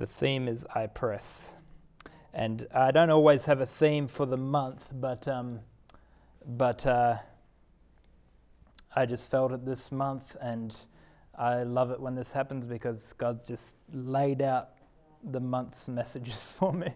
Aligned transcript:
The 0.00 0.06
theme 0.06 0.48
is 0.48 0.64
I 0.74 0.86
press. 0.86 1.50
And 2.32 2.66
I 2.74 2.90
don't 2.90 3.10
always 3.10 3.44
have 3.44 3.60
a 3.60 3.66
theme 3.66 4.08
for 4.08 4.24
the 4.24 4.38
month, 4.38 4.82
but, 4.92 5.28
um, 5.28 5.60
but 6.56 6.86
uh, 6.86 7.18
I 8.96 9.04
just 9.04 9.30
felt 9.30 9.52
it 9.52 9.66
this 9.66 9.92
month, 9.92 10.38
and 10.40 10.74
I 11.38 11.64
love 11.64 11.90
it 11.90 12.00
when 12.00 12.14
this 12.14 12.32
happens 12.32 12.66
because 12.66 13.12
God's 13.18 13.46
just 13.46 13.74
laid 13.92 14.40
out 14.40 14.70
the 15.22 15.40
month's 15.40 15.86
messages 15.86 16.50
for 16.58 16.72
me. 16.72 16.94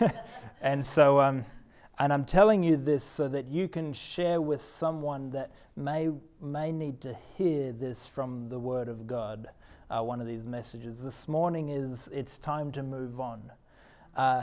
and 0.62 0.86
so, 0.86 1.20
um, 1.20 1.44
and 1.98 2.10
I'm 2.10 2.24
telling 2.24 2.62
you 2.62 2.78
this 2.78 3.04
so 3.04 3.28
that 3.28 3.48
you 3.48 3.68
can 3.68 3.92
share 3.92 4.40
with 4.40 4.62
someone 4.62 5.28
that 5.32 5.50
may 5.76 6.08
may 6.40 6.72
need 6.72 7.02
to 7.02 7.14
hear 7.36 7.72
this 7.72 8.06
from 8.06 8.48
the 8.48 8.58
Word 8.58 8.88
of 8.88 9.06
God. 9.06 9.46
Uh, 9.88 10.02
one 10.02 10.20
of 10.20 10.26
these 10.26 10.48
messages 10.48 11.00
this 11.00 11.28
morning 11.28 11.68
is 11.68 12.08
it's 12.10 12.38
time 12.38 12.72
to 12.72 12.82
move 12.82 13.20
on, 13.20 13.40
uh, 14.16 14.42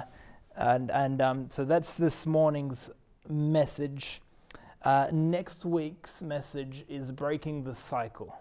and 0.56 0.90
and 0.90 1.22
um, 1.22 1.50
so 1.52 1.66
that's 1.66 1.96
this 1.96 2.26
morning's 2.26 2.90
message. 3.28 4.22
Uh, 4.84 5.10
next 5.12 5.66
week's 5.66 6.22
message 6.22 6.86
is 6.88 7.12
breaking 7.12 7.62
the 7.62 7.76
cycle. 7.76 8.34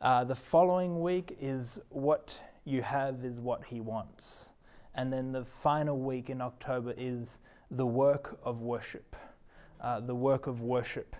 Uh, 0.00 0.22
the 0.22 0.36
following 0.36 1.02
week 1.02 1.36
is 1.40 1.80
what 1.88 2.32
you 2.64 2.80
have 2.80 3.24
is 3.24 3.40
what 3.40 3.64
He 3.64 3.80
wants, 3.80 4.44
and 4.94 5.12
then 5.12 5.32
the 5.32 5.44
final 5.64 5.98
week 5.98 6.30
in 6.30 6.40
October 6.40 6.94
is 6.96 7.38
the 7.72 7.86
work 7.86 8.38
of 8.44 8.60
worship. 8.60 9.16
Uh, 9.80 9.98
the 9.98 10.14
work 10.14 10.46
of 10.46 10.60
worship. 10.60 11.16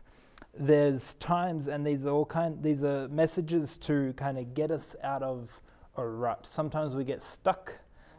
There's 0.59 1.15
times, 1.15 1.69
and 1.69 1.85
these 1.85 2.07
are 2.07 2.11
all 2.11 2.25
kind. 2.25 2.63
These 2.63 2.85
are 2.85 3.09
messages 3.09 3.77
to 3.79 4.13
kind 4.17 4.39
of 4.39 4.55
get 4.55 4.71
us 4.71 4.95
out 5.03 5.23
of 5.23 5.51
a 5.97 6.07
rut. 6.07 6.47
Sometimes 6.47 6.95
we 6.95 7.05
get 7.05 7.23
stuck. 7.23 7.75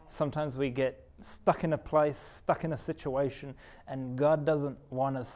Sometimes 0.08 0.56
we 0.56 0.70
get 0.70 1.08
stuck 1.40 1.64
in 1.64 1.72
a 1.72 1.78
place, 1.78 2.18
stuck 2.38 2.64
in 2.64 2.72
a 2.72 2.78
situation, 2.78 3.54
and 3.88 4.16
God 4.16 4.44
doesn't 4.44 4.76
want 4.90 5.16
us 5.16 5.28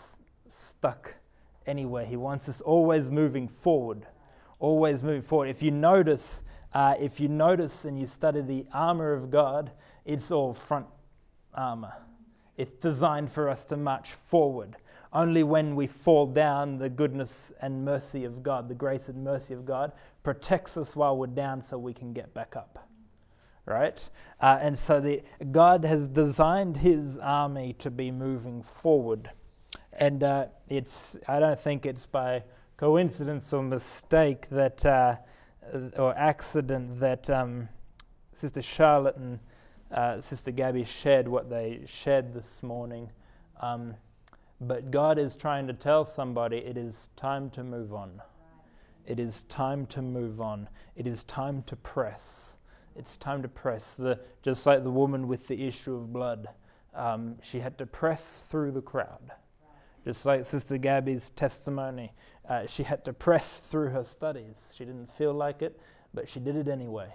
stuck 0.69 1.15
anywhere. 1.67 2.05
He 2.05 2.17
wants 2.17 2.49
us 2.49 2.61
always 2.61 3.11
moving 3.11 3.49
forward, 3.49 4.07
always 4.59 5.03
moving 5.03 5.23
forward. 5.23 5.49
If 5.49 5.63
you 5.63 5.71
notice, 5.71 6.43
uh, 6.75 6.95
if 7.01 7.21
you 7.21 7.29
notice 7.29 7.85
and 7.85 7.99
you 7.99 8.07
study 8.07 8.41
the 8.41 8.67
armor 8.73 9.13
of 9.13 9.31
God, 9.31 9.71
it's 10.05 10.31
all 10.31 10.55
front 10.55 10.87
armor. 11.55 11.93
It's 12.57 12.77
designed 12.77 13.33
for 13.33 13.49
us 13.49 13.65
to 13.67 13.77
march 13.77 14.11
forward. 14.29 14.77
Only 15.13 15.43
when 15.43 15.75
we 15.75 15.89
fall 15.89 16.27
down, 16.27 16.79
the 16.79 16.89
goodness 16.89 17.53
and 17.61 17.85
mercy 17.85 18.25
of 18.25 18.43
God, 18.43 18.69
the 18.69 18.75
grace 18.75 19.09
and 19.09 19.25
mercy 19.25 19.55
of 19.55 19.65
God, 19.65 19.93
protects 20.23 20.77
us 20.77 20.95
while 20.95 21.17
we're 21.17 21.27
down 21.27 21.63
so 21.63 21.79
we 21.79 21.93
can 21.93 22.13
get 22.13 22.33
back 22.33 22.55
up. 22.55 22.89
Right? 23.67 24.01
Uh, 24.41 24.59
and 24.61 24.79
so 24.79 25.01
the, 25.01 25.23
God 25.51 25.85
has 25.85 26.07
designed 26.09 26.77
his 26.77 27.17
army 27.19 27.75
to 27.81 27.91
be 27.91 28.11
moving 28.11 28.65
forward. 28.83 29.31
And 29.93 30.23
uh, 30.23 30.47
it's, 30.69 31.17
I 31.27 31.41
don't 31.41 31.59
think 31.59 31.87
it's 31.87 32.07
by 32.07 32.45
coincidence 32.77 33.53
or 33.53 33.63
mistake 33.63 34.49
that, 34.51 34.87
uh, 34.87 35.17
or 35.97 36.17
accident 36.17 37.01
that 37.01 37.29
um, 37.29 37.69
Sister 38.33 38.63
Charlotte 38.63 39.17
and 39.17 39.39
uh, 39.93 40.21
Sister 40.21 40.53
Gabby 40.53 40.85
shared 40.85 41.27
what 41.27 41.51
they 41.51 41.83
shared 41.87 42.33
this 42.33 42.63
morning. 42.63 43.11
Um, 43.61 43.95
but 44.61 44.91
God 44.91 45.19
is 45.19 45.35
trying 45.37 45.67
to 45.69 45.73
tell 45.73 46.05
somebody 46.05 46.59
it 46.59 46.77
is 46.77 47.09
time 47.17 47.51
to 47.51 47.65
move 47.65 47.95
on. 47.95 48.21
It 49.07 49.19
is 49.19 49.43
time 49.49 49.87
to 49.87 50.03
move 50.03 50.41
on. 50.41 50.69
It 50.97 51.07
is 51.07 51.23
time 51.25 51.63
to 51.65 51.77
press. 51.77 52.53
It's 52.95 53.17
time 53.17 53.43
to 53.43 53.49
press. 53.49 53.95
The, 53.95 54.21
just 54.43 54.67
like 54.67 54.85
the 54.85 54.91
woman 54.91 55.29
with 55.29 55.47
the 55.47 55.67
issue 55.67 55.95
of 55.95 56.13
blood, 56.13 56.49
um, 56.95 57.37
she 57.43 57.59
had 57.59 57.79
to 57.79 57.87
press 57.87 58.43
through 58.51 58.73
the 58.73 58.83
crowd. 58.83 59.33
Just 60.05 60.27
like 60.27 60.45
Sister 60.45 60.79
Gabby's 60.79 61.31
testimony, 61.31 62.13
uh, 62.49 62.67
she 62.67 62.83
had 62.83 63.05
to 63.05 63.13
press 63.13 63.61
through 63.71 63.89
her 63.91 64.05
studies. 64.05 64.57
She 64.77 64.85
didn't 64.85 65.11
feel 65.17 65.33
like 65.33 65.63
it, 65.63 65.81
but 66.13 66.29
she 66.29 66.41
did 66.41 66.57
it 66.57 66.69
anyway 66.69 67.13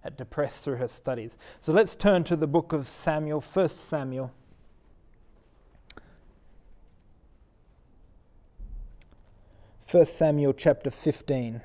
had 0.00 0.16
to 0.18 0.24
press 0.24 0.60
through 0.60 0.76
her 0.76 0.88
studies. 0.88 1.38
So 1.60 1.72
let's 1.72 1.94
turn 1.94 2.24
to 2.24 2.36
the 2.36 2.46
book 2.46 2.72
of 2.72 2.88
Samuel, 2.88 3.44
1 3.52 3.68
Samuel. 3.68 4.32
First 9.90 10.18
Samuel 10.18 10.52
chapter 10.52 10.88
15. 10.88 11.60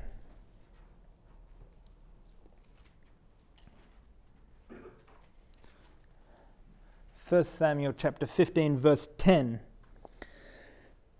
First 7.17 7.55
Samuel 7.55 7.93
chapter 7.95 8.25
15 8.25 8.79
verse 8.79 9.07
10 9.19 9.59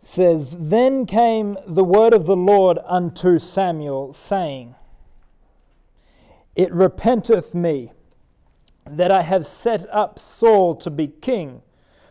says 0.02 0.58
then 0.60 1.06
came 1.06 1.60
the 1.68 1.84
word 1.84 2.16
of 2.16 2.26
the 2.26 2.36
Lord 2.36 2.80
unto 2.84 3.38
Samuel 3.38 4.12
saying 4.12 4.74
it 6.56 6.74
repenteth 6.74 7.54
me 7.54 7.92
that 8.90 9.12
I 9.12 9.22
have 9.22 9.46
set 9.46 9.88
up 9.92 10.18
Saul 10.18 10.76
to 10.78 10.90
be 10.90 11.06
king, 11.06 11.62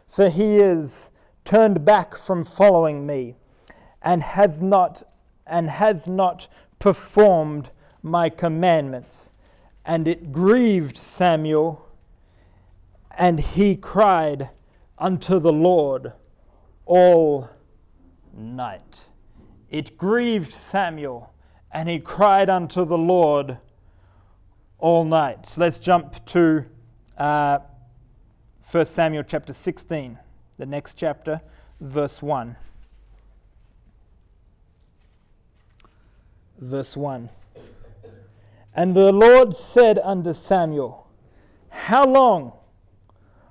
for 0.07 0.29
he 0.29 0.59
is 0.59 1.11
turned 1.45 1.85
back 1.85 2.17
from 2.17 2.45
following 2.45 3.05
me, 3.05 3.35
and 4.05 4.23
hath 4.23 4.61
not 4.61 5.03
and 5.47 5.69
hath 5.69 6.07
not 6.07 6.47
performed 6.79 7.71
my 8.03 8.29
commandments. 8.29 9.31
And 9.85 10.07
it 10.09 10.33
grieved 10.33 10.97
Samuel, 10.97 11.87
and 13.11 13.39
he 13.39 13.77
cried 13.77 14.49
unto 14.99 15.39
the 15.39 15.53
Lord 15.53 16.13
all 16.87 17.49
night. 18.33 19.05
It 19.71 19.99
grieved 19.99 20.53
Samuel, 20.53 21.33
and 21.73 21.89
he 21.89 21.99
cried 21.99 22.49
unto 22.49 22.85
the 22.85 22.97
Lord 22.97 23.59
all 24.79 25.05
night. 25.05 25.47
So 25.47 25.61
let's 25.61 25.79
jump 25.79 26.25
to 26.27 26.65
uh, 27.19 27.59
1 28.71 28.87
Samuel 28.87 29.25
chapter 29.25 29.53
16, 29.53 30.19
the 30.59 30.67
next 30.67 30.95
chapter, 30.95 31.41
verse 31.81 32.23
1. 32.23 32.57
Verse 36.65 36.97
1. 36.97 37.29
And 38.75 38.95
the 38.95 39.13
Lord 39.13 39.55
said 39.55 39.99
unto 39.99 40.33
Samuel, 40.33 41.07
How 41.69 42.07
long 42.07 42.53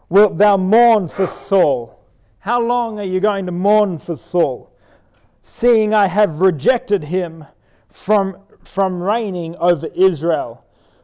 wilt 0.10 0.40
thou 0.40 0.58
mourn 0.58 1.08
for 1.10 1.28
Saul? 1.28 2.00
How 2.40 2.60
long 2.60 3.00
are 3.00 3.06
you 3.06 3.20
going 3.20 3.46
to 3.46 3.52
mourn 3.52 4.00
for 4.00 4.16
Saul? 4.16 4.72
Seeing 5.44 5.94
I 5.94 6.08
have 6.08 6.42
rejected 6.42 7.04
him 7.04 7.46
from, 7.90 8.38
from 8.64 9.02
reigning 9.02 9.56
over 9.58 9.88
Israel 9.88 10.64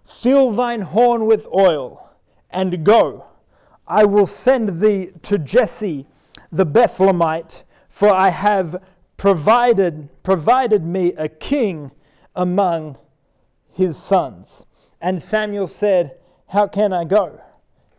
Fill 0.09 0.51
thine 0.51 0.81
horn 0.81 1.27
with 1.27 1.45
oil, 1.53 2.09
and 2.49 2.83
go. 2.83 3.25
I 3.87 4.05
will 4.05 4.25
send 4.25 4.81
thee 4.81 5.11
to 5.21 5.37
Jesse 5.37 6.07
the 6.51 6.65
Bethlehemite, 6.65 7.61
for 7.89 8.09
I 8.09 8.29
have 8.29 8.81
provided, 9.17 10.09
provided 10.23 10.83
me 10.83 11.13
a 11.13 11.29
king 11.29 11.91
among 12.39 12.97
his 13.73 14.01
sons. 14.01 14.65
And 15.01 15.21
Samuel 15.21 15.67
said, 15.67 16.17
How 16.47 16.67
can 16.67 16.93
I 16.93 17.03
go? 17.03 17.41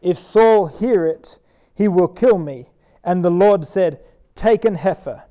If 0.00 0.18
Saul 0.18 0.66
hear 0.66 1.04
it, 1.06 1.38
he 1.74 1.88
will 1.88 2.08
kill 2.08 2.38
me. 2.38 2.66
And 3.04 3.22
the 3.22 3.30
Lord 3.30 3.66
said, 3.66 4.00
Take 4.34 4.64
an 4.64 4.74
heifer 4.74 5.22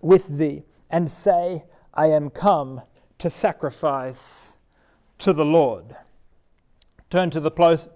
with 0.00 0.26
thee, 0.26 0.64
and 0.90 1.08
say, 1.08 1.64
I 1.94 2.08
am 2.08 2.30
come 2.30 2.82
to 3.18 3.30
sacrifice 3.30 4.54
to 5.18 5.32
the 5.32 5.44
Lord. 5.44 5.96
Turn 7.10 7.30
to 7.30 7.40
the, 7.40 7.50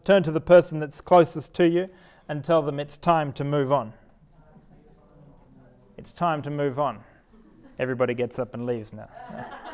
turn 0.04 0.22
to 0.22 0.30
the 0.30 0.40
person 0.40 0.78
that's 0.78 1.00
closest 1.00 1.54
to 1.54 1.68
you 1.68 1.88
and 2.28 2.44
tell 2.44 2.62
them 2.62 2.78
it's 2.78 2.96
time 2.98 3.32
to 3.32 3.44
move 3.44 3.72
on. 3.72 3.92
It's 5.98 6.12
time 6.12 6.40
to 6.42 6.50
move 6.50 6.78
on. 6.78 7.00
Everybody 7.80 8.14
gets 8.14 8.38
up 8.38 8.54
and 8.54 8.64
leaves 8.64 8.92
now. 8.92 9.08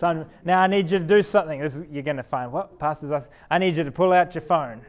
now 0.00 0.60
I 0.60 0.66
need 0.66 0.90
you 0.90 0.98
to 0.98 1.04
do 1.04 1.22
something. 1.22 1.60
Is, 1.60 1.72
you're 1.90 2.02
going 2.02 2.16
to 2.16 2.22
find 2.22 2.52
what? 2.52 2.78
Pastors 2.78 3.10
us. 3.10 3.24
I 3.50 3.58
need 3.58 3.76
you 3.76 3.84
to 3.84 3.90
pull 3.90 4.12
out 4.12 4.34
your 4.34 4.42
phone. 4.42 4.82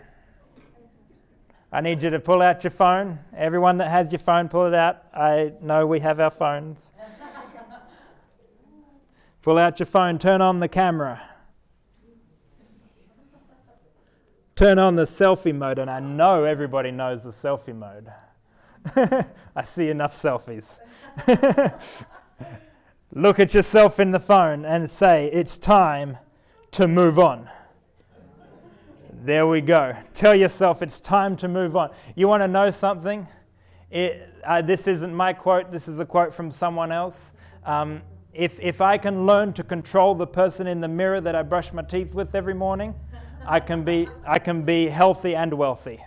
I 1.71 1.81
need 1.81 2.01
you 2.01 2.09
to 2.09 2.19
pull 2.19 2.41
out 2.41 2.63
your 2.63 2.71
phone. 2.71 3.19
Everyone 3.35 3.77
that 3.77 3.89
has 3.89 4.11
your 4.11 4.19
phone, 4.19 4.50
pull 4.50 4.65
it 4.65 4.73
out. 4.73 5.03
I 5.13 5.53
know 5.61 5.85
we 5.85 6.00
have 6.00 6.19
our 6.19 6.31
phones. 6.31 6.91
pull 9.44 9.57
out 9.57 9.79
your 9.79 9.85
phone, 9.85 10.17
turn 10.17 10.41
on 10.41 10.59
the 10.59 10.67
camera. 10.67 11.21
turn 14.59 14.77
on 14.77 14.94
the 14.94 15.06
selfie 15.06 15.56
mode, 15.56 15.79
and 15.79 15.89
I 15.89 16.01
know 16.01 16.44
everybody 16.44 16.91
knows 16.91 17.23
the 17.23 17.31
selfie 17.31 17.73
mode. 17.73 18.11
I 19.56 19.63
see 19.73 19.88
enough 19.88 20.21
selfies. 20.21 20.65
Look 23.13 23.39
at 23.39 23.56
yourself 23.56 24.00
in 24.00 24.11
the 24.11 24.19
phone 24.19 24.65
and 24.65 24.89
say, 24.89 25.29
It's 25.33 25.57
time 25.57 26.17
to 26.71 26.88
move 26.88 27.17
on. 27.17 27.50
There 29.23 29.47
we 29.47 29.61
go. 29.61 29.94
Tell 30.13 30.35
yourself 30.35 30.81
it's 30.81 31.00
time 31.01 31.35
to 31.38 31.47
move 31.47 31.75
on. 31.75 31.89
You 32.15 32.27
want 32.27 32.41
to 32.41 32.47
know 32.47 32.71
something? 32.71 33.27
It, 33.91 34.29
uh, 34.45 34.61
this 34.61 34.88
isn't 34.88 35.13
my 35.13 35.33
quote, 35.33 35.71
this 35.71 35.88
is 35.88 36.00
a 36.00 36.06
quote 36.06 36.33
from 36.33 36.51
someone 36.51 36.91
else. 36.91 37.31
Um, 37.65 38.01
if, 38.33 38.57
if 38.59 38.79
I 38.79 38.97
can 38.97 39.25
learn 39.25 39.51
to 39.53 39.63
control 39.63 40.15
the 40.15 40.27
person 40.27 40.67
in 40.67 40.79
the 40.79 40.88
mirror 40.88 41.19
that 41.19 41.35
I 41.35 41.41
brush 41.41 41.73
my 41.73 41.81
teeth 41.81 42.13
with 42.13 42.33
every 42.33 42.53
morning, 42.53 42.94
I 43.45 43.59
can 43.59 43.83
be, 43.83 44.07
I 44.25 44.39
can 44.39 44.63
be 44.63 44.88
healthy 44.88 45.35
and 45.35 45.53
wealthy. 45.53 46.00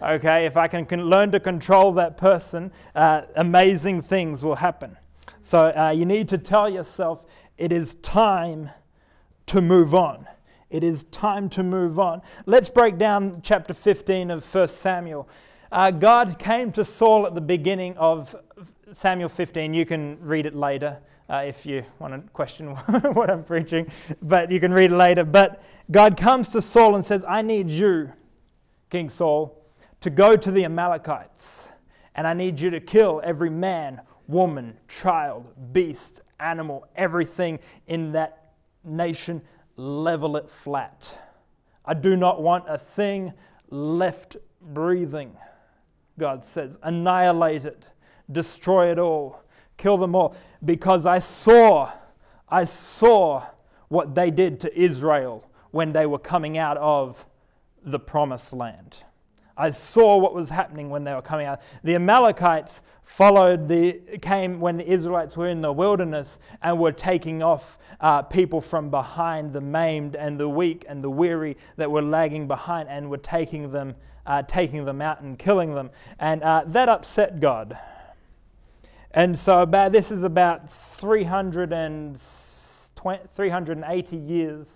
Okay, 0.00 0.46
if 0.46 0.56
I 0.56 0.68
can, 0.68 0.86
can 0.86 1.06
learn 1.06 1.32
to 1.32 1.40
control 1.40 1.92
that 1.94 2.16
person, 2.18 2.70
uh, 2.94 3.22
amazing 3.34 4.02
things 4.02 4.44
will 4.44 4.54
happen. 4.54 4.96
So 5.48 5.72
uh, 5.74 5.94
you 5.96 6.04
need 6.04 6.28
to 6.28 6.36
tell 6.36 6.68
yourself 6.68 7.20
it 7.56 7.72
is 7.72 7.94
time 8.02 8.68
to 9.46 9.62
move 9.62 9.94
on. 9.94 10.28
It 10.68 10.84
is 10.84 11.04
time 11.04 11.48
to 11.48 11.62
move 11.62 11.98
on. 11.98 12.20
Let's 12.44 12.68
break 12.68 12.98
down 12.98 13.40
chapter 13.42 13.72
15 13.72 14.30
of 14.30 14.44
1 14.44 14.68
Samuel. 14.68 15.26
Uh, 15.72 15.90
God 15.90 16.38
came 16.38 16.70
to 16.72 16.84
Saul 16.84 17.26
at 17.26 17.34
the 17.34 17.40
beginning 17.40 17.96
of 17.96 18.36
Samuel 18.92 19.30
15. 19.30 19.72
You 19.72 19.86
can 19.86 20.18
read 20.20 20.44
it 20.44 20.54
later 20.54 20.98
uh, 21.30 21.36
if 21.36 21.64
you 21.64 21.82
want 21.98 22.12
to 22.12 22.30
question 22.32 22.66
what 23.14 23.30
I'm 23.30 23.42
preaching, 23.42 23.90
but 24.20 24.50
you 24.50 24.60
can 24.60 24.70
read 24.70 24.92
it 24.92 24.96
later. 24.96 25.24
But 25.24 25.62
God 25.90 26.18
comes 26.18 26.50
to 26.50 26.60
Saul 26.60 26.96
and 26.96 27.02
says, 27.02 27.24
I 27.26 27.40
need 27.40 27.70
you, 27.70 28.12
King 28.90 29.08
Saul, 29.08 29.64
to 30.02 30.10
go 30.10 30.36
to 30.36 30.50
the 30.50 30.66
Amalekites, 30.66 31.68
and 32.16 32.26
I 32.26 32.34
need 32.34 32.60
you 32.60 32.68
to 32.68 32.80
kill 32.80 33.22
every 33.24 33.48
man, 33.48 34.02
woman, 34.28 34.76
child, 34.86 35.46
beast, 35.72 36.20
animal, 36.38 36.86
everything 36.94 37.58
in 37.88 38.12
that 38.12 38.52
nation, 38.84 39.42
level 39.76 40.36
it 40.36 40.48
flat. 40.62 41.18
I 41.84 41.94
do 41.94 42.16
not 42.16 42.42
want 42.42 42.64
a 42.68 42.78
thing 42.78 43.32
left 43.70 44.36
breathing, 44.60 45.36
God 46.18 46.44
says. 46.44 46.76
Annihilate 46.82 47.64
it, 47.64 47.84
destroy 48.30 48.92
it 48.92 48.98
all, 48.98 49.42
kill 49.76 49.96
them 49.96 50.14
all. 50.14 50.36
Because 50.64 51.06
I 51.06 51.18
saw, 51.18 51.90
I 52.48 52.64
saw 52.64 53.44
what 53.88 54.14
they 54.14 54.30
did 54.30 54.60
to 54.60 54.78
Israel 54.78 55.48
when 55.70 55.92
they 55.92 56.06
were 56.06 56.18
coming 56.18 56.58
out 56.58 56.76
of 56.76 57.24
the 57.84 57.98
promised 57.98 58.52
land. 58.52 58.96
I 59.58 59.70
saw 59.70 60.16
what 60.16 60.34
was 60.34 60.48
happening 60.48 60.88
when 60.88 61.02
they 61.02 61.12
were 61.12 61.20
coming 61.20 61.46
out. 61.46 61.60
The 61.82 61.96
Amalekites 61.96 62.82
followed 63.02 63.66
the 63.66 63.94
came 64.22 64.60
when 64.60 64.76
the 64.76 64.88
Israelites 64.88 65.36
were 65.36 65.48
in 65.48 65.60
the 65.60 65.72
wilderness 65.72 66.38
and 66.62 66.78
were 66.78 66.92
taking 66.92 67.42
off 67.42 67.76
uh, 68.00 68.22
people 68.22 68.60
from 68.60 68.88
behind, 68.88 69.52
the 69.52 69.60
maimed 69.60 70.14
and 70.14 70.38
the 70.38 70.48
weak 70.48 70.84
and 70.88 71.02
the 71.02 71.10
weary 71.10 71.56
that 71.76 71.90
were 71.90 72.02
lagging 72.02 72.46
behind, 72.46 72.88
and 72.88 73.10
were 73.10 73.18
taking 73.18 73.72
them 73.72 73.96
uh, 74.26 74.42
taking 74.42 74.84
them 74.84 75.00
out 75.00 75.22
and 75.22 75.38
killing 75.38 75.74
them, 75.74 75.90
and 76.20 76.42
uh, 76.42 76.62
that 76.66 76.88
upset 76.88 77.40
God. 77.40 77.78
And 79.12 79.38
so 79.38 79.62
about 79.62 79.90
this 79.90 80.10
is 80.10 80.22
about 80.22 80.70
320, 80.98 82.18
380 83.34 84.16
years 84.16 84.66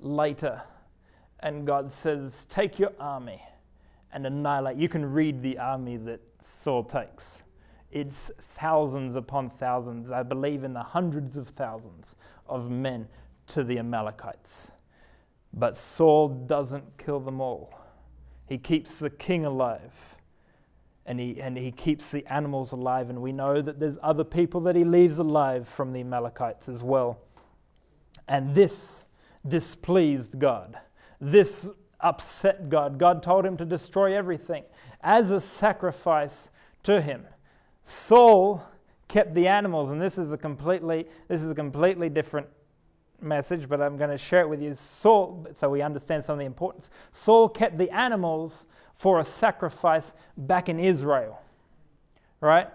later, 0.00 0.60
and 1.40 1.64
God 1.64 1.92
says, 1.92 2.44
"Take 2.50 2.80
your 2.80 2.90
army." 2.98 3.40
And 4.12 4.26
annihilate. 4.26 4.76
You 4.76 4.88
can 4.88 5.04
read 5.04 5.42
the 5.42 5.58
army 5.58 5.96
that 5.98 6.20
Saul 6.60 6.84
takes. 6.84 7.24
It's 7.90 8.16
thousands 8.56 9.16
upon 9.16 9.50
thousands, 9.50 10.10
I 10.10 10.22
believe 10.22 10.64
in 10.64 10.72
the 10.72 10.82
hundreds 10.82 11.36
of 11.36 11.48
thousands 11.48 12.16
of 12.46 12.70
men 12.70 13.08
to 13.48 13.64
the 13.64 13.78
Amalekites. 13.78 14.70
But 15.54 15.76
Saul 15.76 16.28
doesn't 16.28 16.84
kill 16.98 17.20
them 17.20 17.40
all. 17.40 17.72
He 18.46 18.58
keeps 18.58 18.96
the 18.96 19.10
king 19.10 19.46
alive. 19.46 19.92
And 21.06 21.18
he, 21.18 21.40
and 21.40 21.56
he 21.56 21.72
keeps 21.72 22.10
the 22.10 22.26
animals 22.26 22.72
alive. 22.72 23.08
And 23.08 23.22
we 23.22 23.32
know 23.32 23.62
that 23.62 23.80
there's 23.80 23.96
other 24.02 24.24
people 24.24 24.60
that 24.62 24.76
he 24.76 24.84
leaves 24.84 25.18
alive 25.18 25.66
from 25.66 25.92
the 25.92 26.00
Amalekites 26.00 26.68
as 26.68 26.82
well. 26.82 27.18
And 28.28 28.54
this 28.54 29.06
displeased 29.46 30.38
God. 30.38 30.78
This 31.20 31.66
upset 32.00 32.68
God. 32.68 32.98
God 32.98 33.22
told 33.22 33.44
him 33.44 33.56
to 33.56 33.64
destroy 33.64 34.16
everything 34.16 34.64
as 35.02 35.30
a 35.30 35.40
sacrifice 35.40 36.50
to 36.84 37.00
him. 37.00 37.24
Saul 37.84 38.62
kept 39.08 39.34
the 39.34 39.48
animals, 39.48 39.90
and 39.90 40.00
this 40.00 40.18
is 40.18 40.32
a 40.32 40.36
completely 40.36 41.06
this 41.28 41.42
is 41.42 41.50
a 41.50 41.54
completely 41.54 42.08
different 42.08 42.46
message, 43.20 43.68
but 43.68 43.80
I'm 43.80 43.96
going 43.96 44.10
to 44.10 44.18
share 44.18 44.42
it 44.42 44.48
with 44.48 44.62
you. 44.62 44.74
Saul, 44.74 45.46
so 45.54 45.68
we 45.68 45.82
understand 45.82 46.24
some 46.24 46.34
of 46.34 46.38
the 46.38 46.44
importance. 46.44 46.90
Saul 47.12 47.48
kept 47.48 47.78
the 47.78 47.90
animals 47.90 48.66
for 48.94 49.20
a 49.20 49.24
sacrifice 49.24 50.12
back 50.36 50.68
in 50.68 50.78
Israel, 50.78 51.40
right? 52.40 52.68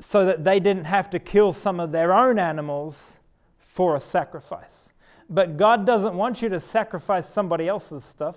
So 0.00 0.24
that 0.26 0.44
they 0.44 0.60
didn't 0.60 0.84
have 0.84 1.10
to 1.10 1.18
kill 1.18 1.52
some 1.52 1.80
of 1.80 1.92
their 1.92 2.12
own 2.12 2.38
animals 2.38 3.12
for 3.58 3.96
a 3.96 4.00
sacrifice. 4.00 4.88
But 5.30 5.56
God 5.56 5.86
doesn't 5.86 6.14
want 6.14 6.42
you 6.42 6.48
to 6.50 6.60
sacrifice 6.60 7.28
somebody 7.28 7.68
else's 7.68 8.04
stuff. 8.04 8.36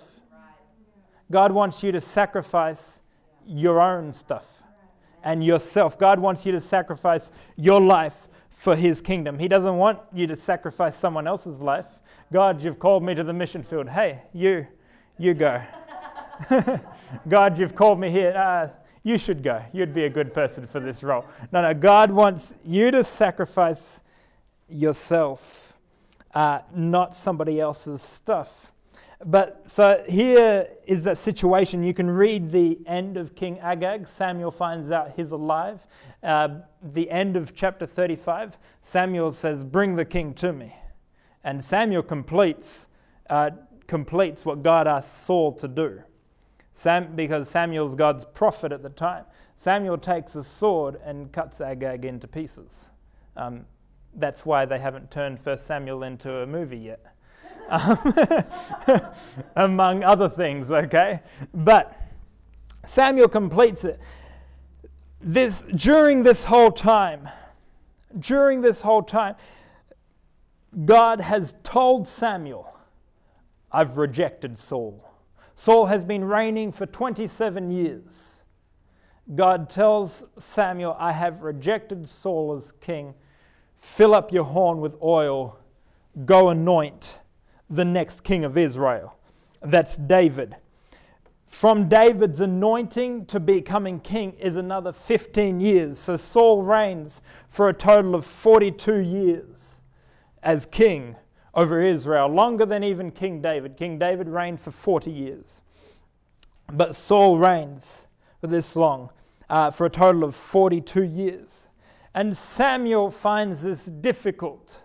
God 1.30 1.52
wants 1.52 1.82
you 1.82 1.92
to 1.92 2.00
sacrifice 2.00 3.00
your 3.46 3.80
own 3.80 4.12
stuff 4.12 4.44
and 5.24 5.44
yourself. 5.44 5.98
God 5.98 6.18
wants 6.18 6.46
you 6.46 6.52
to 6.52 6.60
sacrifice 6.60 7.32
your 7.56 7.80
life 7.80 8.14
for 8.50 8.74
His 8.74 9.00
kingdom. 9.00 9.38
He 9.38 9.48
doesn't 9.48 9.76
want 9.76 9.98
you 10.12 10.26
to 10.26 10.36
sacrifice 10.36 10.96
someone 10.96 11.26
else's 11.26 11.60
life. 11.60 11.86
God, 12.32 12.62
you've 12.62 12.78
called 12.78 13.02
me 13.02 13.14
to 13.14 13.24
the 13.24 13.32
mission 13.32 13.62
field. 13.62 13.88
Hey, 13.88 14.22
you, 14.32 14.66
you 15.18 15.34
go. 15.34 15.62
God, 17.28 17.58
you've 17.58 17.74
called 17.74 17.98
me 17.98 18.10
here. 18.10 18.32
Uh, 18.36 18.68
you 19.02 19.16
should 19.16 19.42
go. 19.42 19.62
You'd 19.72 19.94
be 19.94 20.04
a 20.04 20.10
good 20.10 20.34
person 20.34 20.66
for 20.66 20.80
this 20.80 21.02
role. 21.02 21.24
No, 21.52 21.62
no. 21.62 21.72
God 21.72 22.10
wants 22.10 22.52
you 22.64 22.90
to 22.90 23.02
sacrifice 23.02 24.00
yourself, 24.68 25.40
uh, 26.34 26.60
not 26.74 27.14
somebody 27.14 27.60
else's 27.60 28.02
stuff. 28.02 28.50
But 29.24 29.68
so 29.68 30.04
here 30.08 30.68
is 30.86 31.04
that 31.04 31.18
situation. 31.18 31.82
You 31.82 31.92
can 31.92 32.08
read 32.08 32.52
the 32.52 32.78
end 32.86 33.16
of 33.16 33.34
King 33.34 33.58
Agag. 33.58 34.06
Samuel 34.06 34.52
finds 34.52 34.92
out 34.92 35.12
he's 35.16 35.32
alive. 35.32 35.84
Uh, 36.22 36.60
the 36.92 37.10
end 37.10 37.36
of 37.36 37.54
chapter 37.54 37.84
35, 37.84 38.56
Samuel 38.82 39.32
says, 39.32 39.64
Bring 39.64 39.96
the 39.96 40.04
king 40.04 40.34
to 40.34 40.52
me. 40.52 40.72
And 41.42 41.62
Samuel 41.64 42.02
completes, 42.02 42.86
uh, 43.28 43.50
completes 43.88 44.44
what 44.44 44.62
God 44.62 44.86
asked 44.86 45.26
Saul 45.26 45.52
to 45.54 45.66
do. 45.66 46.00
Sam, 46.70 47.16
because 47.16 47.48
Samuel's 47.48 47.96
God's 47.96 48.24
prophet 48.24 48.70
at 48.70 48.84
the 48.84 48.90
time. 48.90 49.24
Samuel 49.56 49.98
takes 49.98 50.36
a 50.36 50.44
sword 50.44 51.00
and 51.04 51.32
cuts 51.32 51.60
Agag 51.60 52.04
into 52.04 52.28
pieces. 52.28 52.86
Um, 53.36 53.66
that's 54.14 54.46
why 54.46 54.64
they 54.64 54.78
haven't 54.78 55.10
turned 55.10 55.40
1 55.42 55.58
Samuel 55.58 56.04
into 56.04 56.42
a 56.42 56.46
movie 56.46 56.78
yet 56.78 57.04
Um, 57.68 58.14
among 59.56 60.02
other 60.02 60.28
things, 60.28 60.70
okay? 60.70 61.20
But 61.52 61.94
Samuel 62.86 63.28
completes 63.28 63.84
it. 63.84 64.00
This, 65.20 65.62
during 65.74 66.22
this 66.22 66.42
whole 66.44 66.70
time, 66.70 67.28
during 68.20 68.60
this 68.62 68.80
whole 68.80 69.02
time, 69.02 69.34
God 70.84 71.20
has 71.20 71.54
told 71.62 72.06
Samuel, 72.06 72.72
I've 73.70 73.96
rejected 73.96 74.56
Saul. 74.56 75.04
Saul 75.56 75.86
has 75.86 76.04
been 76.04 76.24
reigning 76.24 76.72
for 76.72 76.86
27 76.86 77.70
years. 77.70 78.36
God 79.34 79.68
tells 79.68 80.24
Samuel, 80.38 80.96
I 80.98 81.12
have 81.12 81.42
rejected 81.42 82.08
Saul 82.08 82.56
as 82.56 82.72
king. 82.80 83.12
Fill 83.80 84.14
up 84.14 84.32
your 84.32 84.44
horn 84.44 84.80
with 84.80 84.94
oil. 85.02 85.58
Go 86.24 86.48
anoint 86.48 87.18
the 87.70 87.84
next 87.84 88.22
king 88.24 88.44
of 88.44 88.56
Israel. 88.56 89.14
That's 89.62 89.96
David. 89.96 90.56
From 91.48 91.88
David's 91.88 92.40
anointing 92.40 93.26
to 93.26 93.40
becoming 93.40 94.00
king 94.00 94.32
is 94.34 94.56
another 94.56 94.92
15 94.92 95.60
years. 95.60 95.98
So 95.98 96.16
Saul 96.16 96.62
reigns 96.62 97.22
for 97.50 97.68
a 97.68 97.74
total 97.74 98.14
of 98.14 98.24
42 98.24 98.98
years 98.98 99.80
as 100.42 100.66
king 100.66 101.16
over 101.54 101.82
Israel, 101.82 102.28
longer 102.28 102.64
than 102.64 102.84
even 102.84 103.10
King 103.10 103.42
David. 103.42 103.76
King 103.76 103.98
David 103.98 104.28
reigned 104.28 104.60
for 104.60 104.70
40 104.70 105.10
years. 105.10 105.62
But 106.72 106.94
Saul 106.94 107.38
reigns 107.38 108.06
for 108.40 108.46
this 108.46 108.76
long, 108.76 109.10
uh, 109.50 109.70
for 109.70 109.86
a 109.86 109.90
total 109.90 110.22
of 110.22 110.36
42 110.36 111.02
years. 111.02 111.66
And 112.14 112.36
Samuel 112.36 113.10
finds 113.10 113.62
this 113.62 113.86
difficult 113.86 114.82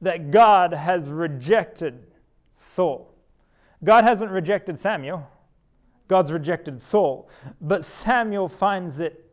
that 0.00 0.30
God 0.30 0.72
has 0.72 1.08
rejected 1.08 2.07
Saul. 2.78 3.12
God 3.82 4.04
hasn't 4.04 4.30
rejected 4.30 4.78
Samuel, 4.78 5.28
God's 6.06 6.30
rejected 6.30 6.80
Saul. 6.80 7.28
But 7.60 7.84
Samuel 7.84 8.48
finds 8.48 9.00
it 9.00 9.28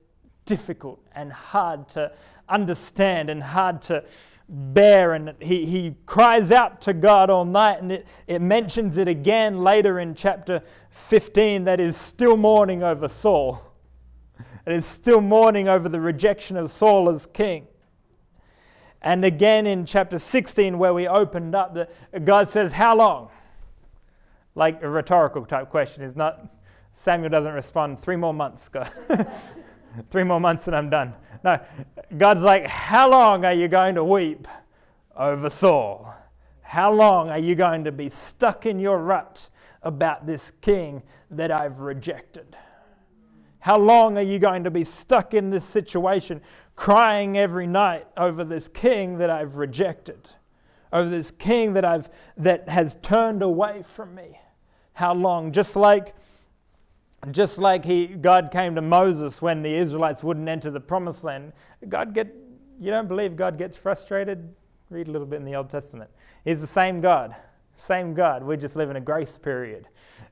difficult 0.45 0.99
and 1.13 1.31
hard 1.31 1.87
to 1.89 2.11
understand 2.49 3.29
and 3.29 3.43
hard 3.43 3.83
to 3.83 4.03
bear 4.49 5.13
and 5.13 5.35
he, 5.39 5.63
he 5.63 5.95
cries 6.07 6.51
out 6.51 6.81
to 6.81 6.93
God 6.93 7.29
all 7.29 7.45
night 7.45 7.83
and 7.83 7.91
it, 7.91 8.07
it 8.25 8.41
mentions 8.41 8.97
it 8.97 9.07
again 9.07 9.59
later 9.59 9.99
in 9.99 10.15
chapter 10.15 10.63
15 11.09 11.65
that 11.65 11.79
is 11.79 11.95
still 11.95 12.37
mourning 12.37 12.81
over 12.81 13.07
Saul. 13.07 13.61
And 14.65 14.73
It 14.73 14.79
is 14.79 14.85
still 14.87 15.21
mourning 15.21 15.67
over 15.67 15.87
the 15.87 16.01
rejection 16.01 16.57
of 16.57 16.71
Saul 16.71 17.11
as 17.11 17.27
king. 17.27 17.67
And 19.05 19.23
again 19.23 19.67
in 19.67 19.85
chapter 19.85 20.17
16, 20.17 20.79
where 20.79 20.91
we 20.91 21.07
opened 21.07 21.53
up, 21.53 21.75
the, 21.75 21.87
God 22.21 22.49
says, 22.49 22.71
How 22.71 22.95
long? 22.95 23.29
Like 24.55 24.81
a 24.81 24.89
rhetorical 24.89 25.45
type 25.45 25.69
question. 25.69 26.01
Is 26.03 26.15
not 26.15 26.49
Samuel 26.97 27.29
doesn't 27.29 27.53
respond, 27.53 28.01
three 28.01 28.15
more 28.15 28.33
months, 28.33 28.67
God. 28.67 28.91
three 30.09 30.23
more 30.23 30.39
months 30.39 30.65
and 30.65 30.75
I'm 30.75 30.89
done. 30.89 31.13
No, 31.43 31.59
God's 32.17 32.41
like, 32.41 32.65
How 32.65 33.07
long 33.07 33.45
are 33.45 33.53
you 33.53 33.67
going 33.67 33.93
to 33.93 34.03
weep 34.03 34.47
over 35.15 35.51
Saul? 35.51 36.11
How 36.63 36.91
long 36.91 37.29
are 37.29 37.37
you 37.37 37.53
going 37.53 37.83
to 37.83 37.91
be 37.91 38.09
stuck 38.09 38.65
in 38.65 38.79
your 38.79 38.97
rut 38.97 39.47
about 39.83 40.25
this 40.25 40.51
king 40.61 41.03
that 41.29 41.51
I've 41.51 41.79
rejected? 41.79 42.57
How 43.65 43.79
long 43.79 44.15
are 44.19 44.21
you 44.21 44.37
going 44.37 44.63
to 44.65 44.69
be 44.69 44.83
stuck 44.83 45.33
in 45.33 45.49
this 45.49 45.65
situation, 45.65 46.39
crying 46.75 47.39
every 47.39 47.65
night 47.65 48.05
over 48.15 48.43
this 48.43 48.67
king 48.67 49.17
that 49.17 49.31
I've 49.31 49.55
rejected, 49.55 50.19
over 50.93 51.09
this 51.09 51.31
king 51.31 51.73
that 51.73 51.83
I've 51.83 52.07
that 52.37 52.69
has 52.69 52.95
turned 53.01 53.41
away 53.41 53.83
from 53.95 54.13
me? 54.13 54.39
How 54.93 55.15
long? 55.15 55.51
Just 55.51 55.75
like 55.75 56.13
just 57.31 57.57
like 57.57 57.83
he 57.83 58.05
God 58.05 58.51
came 58.51 58.75
to 58.75 58.83
Moses 58.83 59.41
when 59.41 59.63
the 59.63 59.75
Israelites 59.75 60.23
wouldn't 60.23 60.47
enter 60.47 60.69
the 60.69 60.79
promised 60.79 61.23
land. 61.23 61.51
God 61.89 62.13
get 62.13 62.31
you 62.79 62.91
don't 62.91 63.07
believe 63.07 63.35
God 63.35 63.57
gets 63.57 63.75
frustrated? 63.75 64.47
Read 64.91 65.07
a 65.07 65.11
little 65.11 65.25
bit 65.25 65.37
in 65.37 65.43
the 65.43 65.55
Old 65.55 65.71
Testament. 65.71 66.11
He's 66.43 66.61
the 66.61 66.67
same 66.67 67.01
God. 67.01 67.35
Same 67.87 68.13
God. 68.13 68.43
We 68.43 68.57
just 68.57 68.75
live 68.75 68.91
in 68.91 68.97
a 68.97 69.01
grace 69.01 69.39
period. 69.39 69.87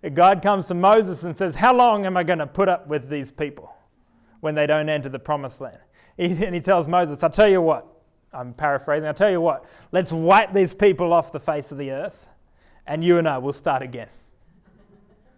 God 0.10 0.42
comes 0.42 0.68
to 0.68 0.74
Moses 0.74 1.24
and 1.24 1.38
says, 1.38 1.56
How 1.56 1.74
long 1.74 2.06
am 2.06 2.18
I 2.18 2.24
going 2.24 2.40
to 2.40 2.48
put 2.48 2.68
up 2.68 2.88
with 2.88 3.10
these 3.10 3.32
people 3.32 3.74
when 4.42 4.54
they 4.54 4.68
don't 4.68 4.90
enter 4.90 5.10
the 5.10 5.20
promised 5.20 5.62
land? 5.62 5.78
and 6.18 6.54
he 6.54 6.62
tells 6.62 6.88
Moses, 6.88 7.24
I'll 7.24 7.30
tell 7.30 7.50
you 7.50 7.62
what, 7.62 7.88
I'm 8.34 8.54
paraphrasing, 8.54 9.08
I'll 9.08 9.14
tell 9.14 9.32
you 9.32 9.42
what, 9.42 9.66
let's 9.92 10.12
wipe 10.12 10.54
these 10.54 10.74
people 10.74 11.14
off 11.14 11.32
the 11.32 11.40
face 11.40 11.72
of 11.72 11.78
the 11.78 11.92
earth, 11.92 12.28
and 12.86 13.04
you 13.04 13.18
and 13.18 13.28
I 13.28 13.38
will 13.38 13.54
start 13.54 13.82
again. 13.82 14.10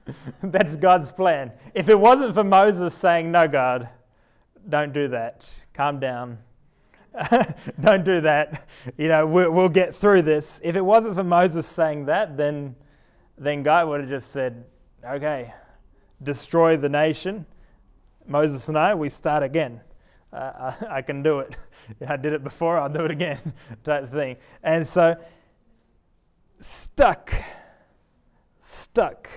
That's 0.44 0.76
God's 0.76 1.12
plan. 1.12 1.52
If 1.74 1.90
it 1.90 1.98
wasn't 1.98 2.34
for 2.34 2.44
Moses 2.44 2.94
saying, 2.94 3.32
No, 3.32 3.48
God, 3.48 3.88
don't 4.70 4.94
do 4.94 5.08
that, 5.10 5.48
calm 5.74 6.00
down, 6.00 6.38
don't 7.80 8.04
do 8.04 8.20
that, 8.22 8.68
you 8.98 9.08
know, 9.08 9.26
we'll, 9.26 9.52
we'll 9.52 9.70
get 9.70 9.96
through 9.96 10.24
this. 10.24 10.60
If 10.62 10.76
it 10.76 10.82
wasn't 10.82 11.16
for 11.16 11.24
Moses 11.24 11.66
saying 11.66 12.06
that, 12.08 12.36
then 12.36 12.76
then 13.38 13.64
God 13.64 13.88
would 13.88 14.02
have 14.02 14.10
just 14.10 14.32
said, 14.32 14.66
okay, 15.06 15.54
destroy 16.24 16.78
the 16.78 16.90
nation. 16.90 17.46
Moses 18.28 18.68
and 18.70 18.78
I, 18.78 18.96
we 18.96 19.10
start 19.10 19.44
again. 19.44 19.82
Uh, 20.34 20.74
I, 20.90 20.98
I, 20.98 21.02
can 21.02 21.22
do 21.22 21.40
it. 21.40 21.56
I 22.08 22.18
did 22.18 22.34
it 22.34 22.44
before, 22.44 22.78
I'll 22.78 22.90
do 22.90 23.06
it 23.06 23.12
again, 23.12 23.54
type 23.84 24.04
of 24.04 24.12
thing. 24.12 24.38
And 24.64 24.88
so, 24.88 25.16
stuck. 26.62 27.32
Stuck. 28.64 29.30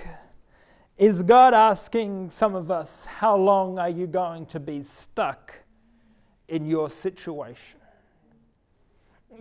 Is 0.97 1.23
God 1.23 1.55
asking 1.55 2.31
some 2.31 2.55
of 2.55 2.71
us, 2.71 3.05
how 3.07 3.37
long 3.37 3.79
are 3.79 3.89
you 3.89 4.07
going 4.07 4.47
to 4.47 4.59
be 4.59 4.83
stuck 4.83 5.55
in 6.49 6.67
your 6.67 6.91
situation? 6.91 7.79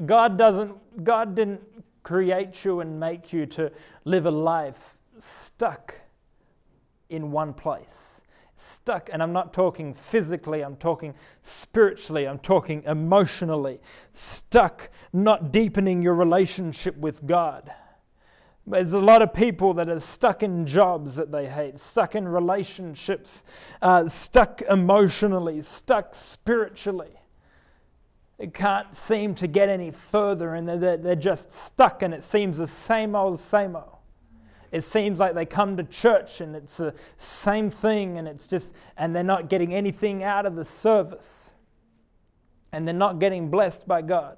God 0.05 0.37
doesn't 0.37 1.03
God 1.03 1.33
didn't 1.33 1.61
create 2.07 2.63
you 2.63 2.79
and 2.79 2.97
make 2.97 3.33
you 3.33 3.45
to 3.45 3.69
live 4.05 4.27
a 4.27 4.31
life 4.31 4.95
stuck 5.19 5.93
in 7.09 7.31
one 7.33 7.53
place. 7.53 8.21
Stuck, 8.55 9.09
and 9.11 9.21
I'm 9.21 9.33
not 9.33 9.51
talking 9.51 9.93
physically, 9.93 10.63
I'm 10.63 10.77
talking 10.77 11.13
spiritually, 11.43 12.25
I'm 12.25 12.39
talking 12.39 12.81
emotionally. 12.83 13.81
Stuck, 14.13 14.89
not 15.11 15.51
deepening 15.51 16.01
your 16.01 16.13
relationship 16.13 16.95
with 16.95 17.27
God. 17.27 17.69
There's 18.65 18.93
a 18.93 18.99
lot 18.99 19.21
of 19.21 19.33
people 19.33 19.73
that 19.73 19.89
are 19.89 19.99
stuck 19.99 20.43
in 20.43 20.65
jobs 20.65 21.17
that 21.17 21.29
they 21.29 21.49
hate, 21.49 21.77
stuck 21.77 22.15
in 22.15 22.25
relationships, 22.25 23.43
uh, 23.81 24.07
stuck 24.07 24.61
emotionally, 24.61 25.61
stuck 25.61 26.15
spiritually. 26.15 27.11
They 28.37 28.47
can't 28.47 28.95
seem 28.95 29.33
to 29.35 29.47
get 29.47 29.67
any 29.67 29.91
further 29.91 30.55
and 30.55 30.67
they're, 30.67 30.97
they're 30.97 31.15
just 31.15 31.51
stuck 31.65 32.03
and 32.03 32.13
it 32.13 32.23
seems 32.23 32.57
the 32.57 32.67
same 32.67 33.15
old, 33.15 33.39
same 33.39 33.75
old. 33.75 33.97
It 34.71 34.83
seems 34.83 35.19
like 35.19 35.33
they 35.33 35.45
come 35.45 35.77
to 35.77 35.83
church 35.83 36.41
and 36.41 36.55
it's 36.55 36.77
the 36.77 36.93
same 37.17 37.71
thing 37.71 38.17
and 38.19 38.27
it's 38.27 38.47
just, 38.47 38.75
and 38.97 39.15
they're 39.15 39.23
not 39.23 39.49
getting 39.49 39.73
anything 39.73 40.23
out 40.23 40.45
of 40.45 40.55
the 40.55 40.65
service. 40.65 41.49
And 42.73 42.85
they're 42.85 42.93
not 42.93 43.19
getting 43.19 43.49
blessed 43.49 43.87
by 43.87 44.01
God. 44.01 44.37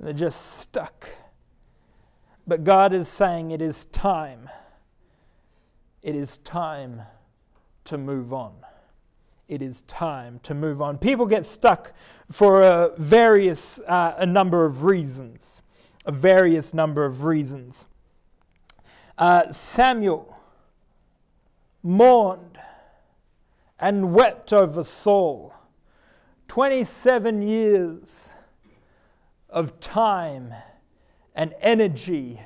They're 0.00 0.12
just 0.12 0.60
stuck. 0.60 1.08
But 2.46 2.64
God 2.64 2.94
is 2.94 3.08
saying 3.08 3.50
it 3.50 3.60
is 3.60 3.84
time. 3.86 4.48
It 6.02 6.14
is 6.14 6.38
time 6.38 7.02
to 7.86 7.98
move 7.98 8.32
on 8.32 8.54
it 9.48 9.62
is 9.62 9.80
time 9.82 10.40
to 10.42 10.54
move 10.54 10.82
on. 10.82 10.98
People 10.98 11.26
get 11.26 11.46
stuck 11.46 11.92
for 12.30 12.60
a 12.60 12.92
various 12.98 13.80
uh, 13.80 14.14
a 14.18 14.26
number 14.26 14.64
of 14.64 14.84
reasons, 14.84 15.62
a 16.04 16.12
various 16.12 16.74
number 16.74 17.04
of 17.04 17.24
reasons. 17.24 17.86
Uh, 19.16 19.50
Samuel 19.52 20.36
mourned 21.82 22.58
and 23.80 24.12
wept 24.12 24.52
over 24.52 24.84
Saul. 24.84 25.54
27 26.48 27.42
years 27.42 28.28
of 29.48 29.78
time 29.80 30.52
and 31.34 31.54
energy 31.60 32.40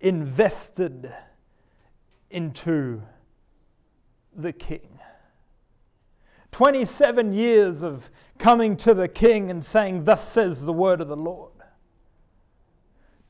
invested 0.00 1.12
into 2.30 3.02
the 4.36 4.52
king. 4.52 5.00
27 6.60 7.32
years 7.32 7.82
of 7.82 8.10
coming 8.36 8.76
to 8.76 8.92
the 8.92 9.08
king 9.08 9.50
and 9.50 9.64
saying, 9.64 10.04
Thus 10.04 10.30
says 10.30 10.62
the 10.62 10.74
word 10.74 11.00
of 11.00 11.08
the 11.08 11.16
Lord. 11.16 11.54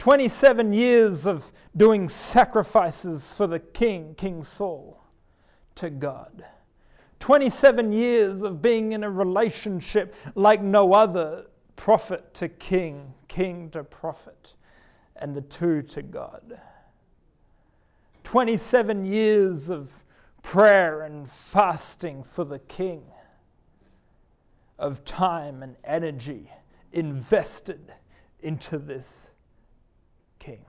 27 0.00 0.72
years 0.72 1.28
of 1.28 1.44
doing 1.76 2.08
sacrifices 2.08 3.32
for 3.34 3.46
the 3.46 3.60
king, 3.60 4.16
King 4.16 4.42
Saul, 4.42 5.00
to 5.76 5.90
God. 5.90 6.44
27 7.20 7.92
years 7.92 8.42
of 8.42 8.60
being 8.60 8.90
in 8.90 9.04
a 9.04 9.10
relationship 9.10 10.12
like 10.34 10.60
no 10.60 10.92
other, 10.92 11.46
prophet 11.76 12.34
to 12.34 12.48
king, 12.48 13.14
king 13.28 13.70
to 13.70 13.84
prophet, 13.84 14.54
and 15.14 15.36
the 15.36 15.42
two 15.42 15.82
to 15.82 16.02
God. 16.02 16.60
27 18.24 19.06
years 19.06 19.70
of 19.70 19.88
prayer 20.42 21.02
and 21.02 21.30
fasting 21.30 22.24
for 22.34 22.44
the 22.44 22.58
king, 22.58 23.04
of 24.80 25.04
time 25.04 25.62
and 25.62 25.76
energy 25.84 26.50
invested 26.92 27.92
into 28.40 28.78
this 28.78 29.06
king. 30.38 30.64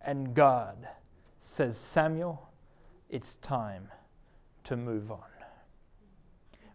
And 0.00 0.32
God 0.34 0.88
says, 1.40 1.76
Samuel, 1.76 2.48
it's 3.10 3.34
time 3.36 3.88
to 4.64 4.76
move 4.76 5.10
on. 5.10 5.18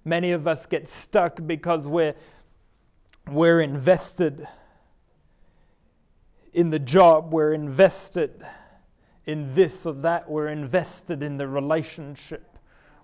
Many 0.03 0.31
of 0.31 0.47
us 0.47 0.65
get 0.65 0.89
stuck 0.89 1.39
because 1.47 1.87
we're, 1.87 2.15
we're 3.31 3.61
invested 3.61 4.45
in 6.53 6.69
the 6.69 6.79
job, 6.79 7.33
we're 7.33 7.53
invested 7.53 8.45
in 9.25 9.55
this 9.55 9.85
or 9.85 9.93
that. 9.93 10.29
We're 10.29 10.49
invested 10.49 11.23
in 11.23 11.37
the 11.37 11.47
relationship. 11.47 12.57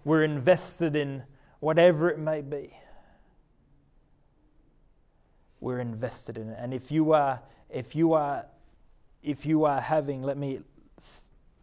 We're 0.04 0.24
invested 0.24 0.96
in 0.96 1.24
whatever 1.60 2.10
it 2.10 2.20
may 2.20 2.42
be. 2.42 2.74
We're 5.60 5.80
invested 5.80 6.38
in 6.38 6.50
it. 6.50 6.58
And 6.60 6.74
if 6.74 6.92
you 6.92 7.14
are, 7.14 7.40
if 7.70 7.96
you 7.96 8.14
are, 8.14 8.46
if 9.24 9.46
you 9.46 9.66
are 9.66 9.82
having, 9.82 10.22
let 10.22 10.38
me 10.38 10.62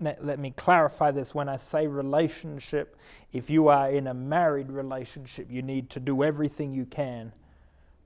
let 0.01 0.39
me 0.39 0.51
clarify 0.57 1.11
this 1.13 1.35
when 1.35 1.49
I 1.49 1.57
say 1.57 1.87
relationship, 1.87 2.97
if 3.33 3.49
you 3.49 3.69
are 3.69 3.91
in 3.91 4.09
a 4.09 4.15
married 4.15 4.71
relationship, 4.71 5.47
you 5.51 5.63
need 5.63 5.89
to 5.91 6.01
do 6.01 6.25
everything 6.25 6.75
you 6.75 6.85
can 6.85 7.33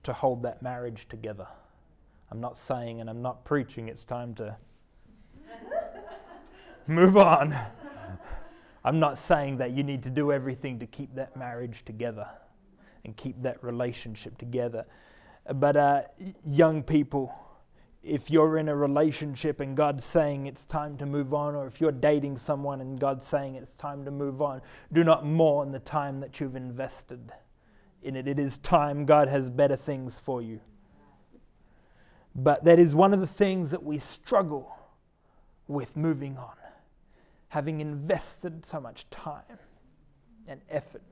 to 0.02 0.12
hold 0.12 0.42
that 0.42 0.62
marriage 0.62 1.06
together. 1.08 1.46
I'm 2.30 2.40
not 2.40 2.56
saying 2.56 3.00
and 3.00 3.08
I'm 3.08 3.22
not 3.22 3.44
preaching 3.44 3.88
it's 3.88 4.04
time 4.04 4.34
to 4.34 4.56
move 6.86 7.16
on. 7.16 7.56
I'm 8.84 9.00
not 9.00 9.18
saying 9.18 9.58
that 9.58 9.72
you 9.72 9.82
need 9.82 10.02
to 10.04 10.10
do 10.10 10.30
everything 10.30 10.78
to 10.78 10.86
keep 10.86 11.14
that 11.14 11.36
marriage 11.36 11.82
together 11.84 12.28
and 13.04 13.16
keep 13.16 13.42
that 13.42 13.62
relationship 13.64 14.36
together. 14.38 14.84
But 15.54 15.76
uh, 15.76 16.02
young 16.44 16.82
people, 16.82 17.34
if 18.02 18.30
you're 18.30 18.58
in 18.58 18.68
a 18.68 18.76
relationship 18.76 19.60
and 19.60 19.76
God's 19.76 20.04
saying 20.04 20.46
it's 20.46 20.66
time 20.66 20.98
to 20.98 21.06
move 21.06 21.32
on, 21.32 21.54
or 21.54 21.66
if 21.66 21.80
you're 21.80 21.92
dating 21.92 22.38
someone 22.38 22.80
and 22.80 23.00
God's 23.00 23.26
saying 23.26 23.54
it's 23.54 23.74
time 23.74 24.04
to 24.04 24.10
move 24.10 24.42
on, 24.42 24.60
do 24.92 25.04
not 25.04 25.24
mourn 25.24 25.72
the 25.72 25.78
time 25.80 26.20
that 26.20 26.38
you've 26.38 26.56
invested 26.56 27.32
in 28.02 28.16
it. 28.16 28.28
It 28.28 28.38
is 28.38 28.58
time. 28.58 29.06
God 29.06 29.28
has 29.28 29.48
better 29.48 29.76
things 29.76 30.18
for 30.18 30.42
you. 30.42 30.60
But 32.34 32.64
that 32.64 32.78
is 32.78 32.94
one 32.94 33.14
of 33.14 33.20
the 33.20 33.26
things 33.26 33.70
that 33.70 33.82
we 33.82 33.98
struggle 33.98 34.76
with 35.66 35.96
moving 35.96 36.36
on, 36.36 36.54
having 37.48 37.80
invested 37.80 38.64
so 38.64 38.80
much 38.80 39.08
time 39.10 39.58
and 40.46 40.60
effort 40.70 41.02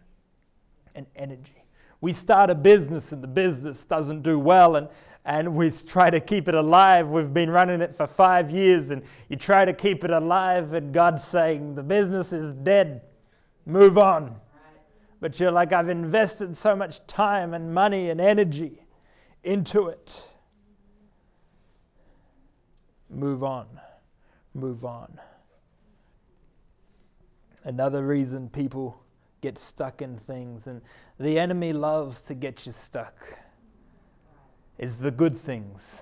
and 0.94 1.06
energy. 1.16 1.65
We 2.00 2.12
start 2.12 2.50
a 2.50 2.54
business 2.54 3.12
and 3.12 3.22
the 3.22 3.28
business 3.28 3.78
doesn't 3.84 4.22
do 4.22 4.38
well, 4.38 4.76
and, 4.76 4.88
and 5.24 5.54
we 5.54 5.70
try 5.70 6.10
to 6.10 6.20
keep 6.20 6.48
it 6.48 6.54
alive. 6.54 7.08
We've 7.08 7.32
been 7.32 7.50
running 7.50 7.80
it 7.80 7.96
for 7.96 8.06
five 8.06 8.50
years, 8.50 8.90
and 8.90 9.02
you 9.28 9.36
try 9.36 9.64
to 9.64 9.72
keep 9.72 10.04
it 10.04 10.10
alive, 10.10 10.72
and 10.72 10.92
God's 10.92 11.24
saying, 11.24 11.74
The 11.74 11.82
business 11.82 12.32
is 12.32 12.54
dead, 12.54 13.02
move 13.64 13.98
on. 13.98 14.36
But 15.20 15.40
you're 15.40 15.50
like, 15.50 15.72
I've 15.72 15.88
invested 15.88 16.56
so 16.56 16.76
much 16.76 17.04
time 17.06 17.54
and 17.54 17.72
money 17.72 18.10
and 18.10 18.20
energy 18.20 18.82
into 19.44 19.88
it. 19.88 20.22
Move 23.08 23.42
on. 23.42 23.66
Move 24.54 24.84
on. 24.84 25.18
Another 27.64 28.06
reason 28.06 28.48
people 28.48 29.00
get 29.46 29.58
stuck 29.58 30.02
in 30.02 30.18
things, 30.18 30.66
and 30.66 30.82
the 31.20 31.38
enemy 31.38 31.72
loves 31.72 32.20
to 32.20 32.34
get 32.34 32.66
you 32.66 32.72
stuck, 32.72 33.14
is 34.76 34.96
the 34.96 35.10
good 35.10 35.38
things. 35.38 35.96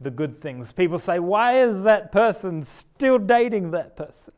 The 0.00 0.10
good 0.10 0.40
things. 0.40 0.70
People 0.70 1.00
say, 1.00 1.18
Why 1.18 1.62
is 1.62 1.82
that 1.82 2.12
person 2.12 2.64
still 2.64 3.18
dating 3.18 3.72
that 3.72 3.96
person? 3.96 4.32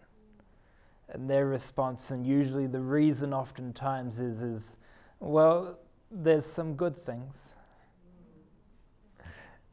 And 1.10 1.28
their 1.28 1.46
response, 1.46 2.10
and 2.10 2.26
usually 2.26 2.66
the 2.66 2.80
reason 2.80 3.34
oftentimes 3.34 4.20
is, 4.20 4.40
is 4.40 4.62
well, 5.20 5.78
there's 6.10 6.46
some 6.46 6.74
good 6.74 7.04
things. 7.04 7.34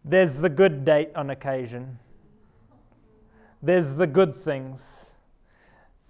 There's 0.04 0.36
the 0.36 0.50
good 0.50 0.84
date 0.84 1.12
on 1.16 1.30
occasion. 1.30 2.00
There's 3.62 3.96
the 3.96 4.08
good 4.08 4.44
things. 4.44 4.82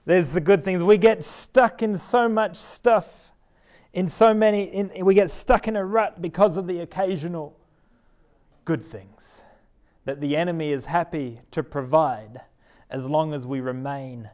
There's 0.05 0.29
the 0.29 0.41
good 0.41 0.63
things. 0.63 0.83
We 0.83 0.97
get 0.97 1.25
stuck 1.25 1.81
in 1.81 1.97
so 1.97 2.29
much 2.29 2.57
stuff, 2.57 3.07
in 3.93 4.07
so 4.07 4.33
many, 4.33 4.63
in, 4.63 4.91
we 5.03 5.15
get 5.15 5.31
stuck 5.31 5.67
in 5.67 5.75
a 5.75 5.83
rut 5.83 6.21
because 6.21 6.57
of 6.57 6.67
the 6.67 6.81
occasional 6.81 7.57
good 8.65 8.83
things 8.83 9.11
that 10.05 10.21
the 10.21 10.35
enemy 10.35 10.71
is 10.71 10.85
happy 10.85 11.39
to 11.51 11.63
provide 11.63 12.41
as 12.89 13.05
long 13.05 13.33
as 13.33 13.45
we 13.45 13.59
remain 13.59 14.29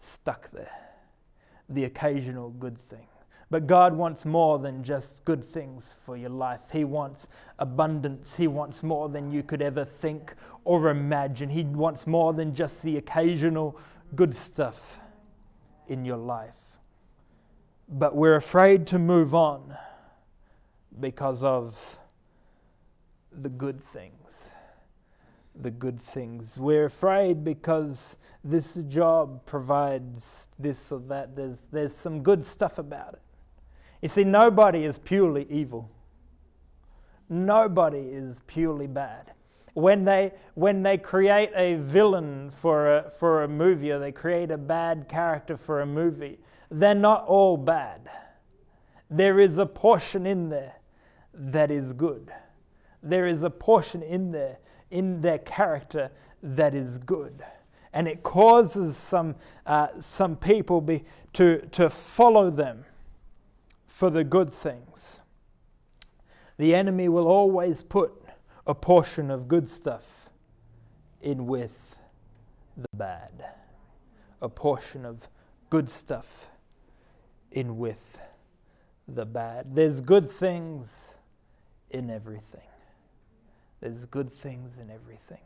stuck 0.00 0.50
there. 0.50 0.70
The 1.68 1.84
occasional 1.84 2.50
good 2.50 2.78
thing. 2.88 3.06
But 3.48 3.68
God 3.68 3.96
wants 3.96 4.24
more 4.24 4.58
than 4.58 4.82
just 4.82 5.24
good 5.24 5.44
things 5.44 5.94
for 6.04 6.16
your 6.16 6.30
life. 6.30 6.60
He 6.72 6.82
wants 6.82 7.28
abundance. 7.60 8.34
He 8.36 8.48
wants 8.48 8.82
more 8.82 9.08
than 9.08 9.30
you 9.30 9.44
could 9.44 9.62
ever 9.62 9.84
think 9.84 10.34
or 10.64 10.90
imagine. 10.90 11.48
He 11.48 11.62
wants 11.62 12.08
more 12.08 12.32
than 12.32 12.54
just 12.54 12.82
the 12.82 12.96
occasional 12.96 13.78
good 14.14 14.34
stuff 14.34 14.76
in 15.88 16.04
your 16.04 16.16
life. 16.16 16.54
But 17.88 18.16
we're 18.16 18.36
afraid 18.36 18.86
to 18.88 18.98
move 18.98 19.34
on 19.34 19.76
because 21.00 21.44
of 21.44 21.76
the 23.42 23.48
good 23.48 23.82
things. 23.92 24.12
The 25.62 25.70
good 25.70 26.00
things. 26.00 26.58
We're 26.58 26.86
afraid 26.86 27.44
because 27.44 28.16
this 28.44 28.74
job 28.88 29.44
provides 29.46 30.48
this 30.58 30.92
or 30.92 31.00
that. 31.08 31.34
There's, 31.34 31.56
there's 31.72 31.94
some 31.94 32.22
good 32.22 32.44
stuff 32.44 32.78
about 32.78 33.14
it. 33.14 33.22
You 34.02 34.08
see, 34.08 34.24
nobody 34.24 34.84
is 34.84 34.98
purely 34.98 35.46
evil. 35.48 35.90
Nobody 37.28 37.98
is 37.98 38.40
purely 38.46 38.86
bad 38.86 39.32
when 39.76 40.06
they 40.06 40.32
when 40.54 40.82
they 40.82 40.96
create 40.96 41.50
a 41.54 41.74
villain 41.74 42.50
for 42.62 42.96
a 42.96 43.12
for 43.18 43.42
a 43.42 43.48
movie 43.48 43.90
or 43.90 43.98
they 43.98 44.10
create 44.10 44.50
a 44.50 44.56
bad 44.56 45.06
character 45.06 45.54
for 45.54 45.82
a 45.82 45.86
movie, 45.86 46.38
they're 46.70 46.94
not 46.94 47.26
all 47.26 47.58
bad. 47.58 48.08
There 49.10 49.38
is 49.38 49.58
a 49.58 49.66
portion 49.66 50.26
in 50.26 50.48
there 50.48 50.76
that 51.34 51.70
is 51.70 51.92
good. 51.92 52.32
There 53.02 53.26
is 53.26 53.42
a 53.42 53.50
portion 53.50 54.02
in 54.02 54.32
there 54.32 54.56
in 54.90 55.20
their 55.20 55.40
character 55.40 56.10
that 56.42 56.74
is 56.74 56.96
good. 56.96 57.44
And 57.92 58.08
it 58.08 58.22
causes 58.22 58.96
some, 58.96 59.34
uh, 59.66 59.88
some 60.00 60.36
people 60.36 60.80
be, 60.80 61.04
to, 61.34 61.58
to 61.72 61.90
follow 61.90 62.50
them 62.50 62.84
for 63.88 64.08
the 64.08 64.24
good 64.24 64.52
things. 64.52 65.20
The 66.56 66.74
enemy 66.74 67.08
will 67.08 67.28
always 67.28 67.82
put 67.82 68.25
a 68.66 68.74
portion 68.74 69.30
of 69.30 69.46
good 69.46 69.68
stuff 69.68 70.02
in 71.22 71.46
with 71.46 71.72
the 72.76 72.88
bad. 72.94 73.30
A 74.42 74.48
portion 74.48 75.04
of 75.04 75.18
good 75.70 75.88
stuff 75.88 76.26
in 77.52 77.78
with 77.78 78.18
the 79.08 79.24
bad. 79.24 79.74
There's 79.74 80.00
good 80.00 80.30
things 80.30 80.88
in 81.90 82.10
everything. 82.10 82.60
There's 83.80 84.04
good 84.06 84.32
things 84.32 84.78
in 84.78 84.90
everything. 84.90 85.40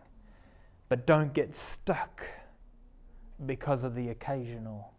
But 0.89 1.07
don't 1.07 1.33
get 1.35 1.55
stuck 1.55 2.23
because 3.47 3.85
of 3.85 3.95
the 3.95 4.09
occasional 4.09 4.93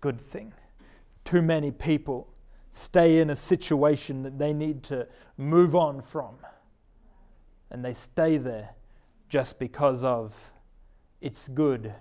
good 0.00 0.20
thing. 0.30 0.52
Too 1.24 1.42
many 1.42 1.70
people 1.70 2.28
stay 2.70 3.18
in 3.18 3.30
a 3.30 3.36
situation 3.36 4.22
that 4.22 4.38
they 4.38 4.52
need 4.52 4.82
to 4.84 5.06
move 5.36 5.74
on 5.74 6.02
from 6.02 6.36
and 7.72 7.82
they 7.82 7.94
stay 7.94 8.36
there 8.36 8.68
just 9.28 9.58
because 9.58 10.04
of 10.04 10.34
it's 11.22 11.48
good 11.48 11.92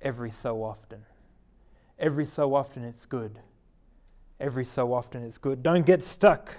every 0.00 0.30
so 0.30 0.62
often. 0.62 1.04
Every 1.98 2.24
so 2.24 2.54
often 2.54 2.84
it's 2.84 3.04
good. 3.04 3.38
Every 4.38 4.64
so 4.64 4.92
often 4.92 5.24
it's 5.24 5.38
good. 5.38 5.62
Don't 5.62 5.84
get 5.84 6.04
stuck 6.04 6.54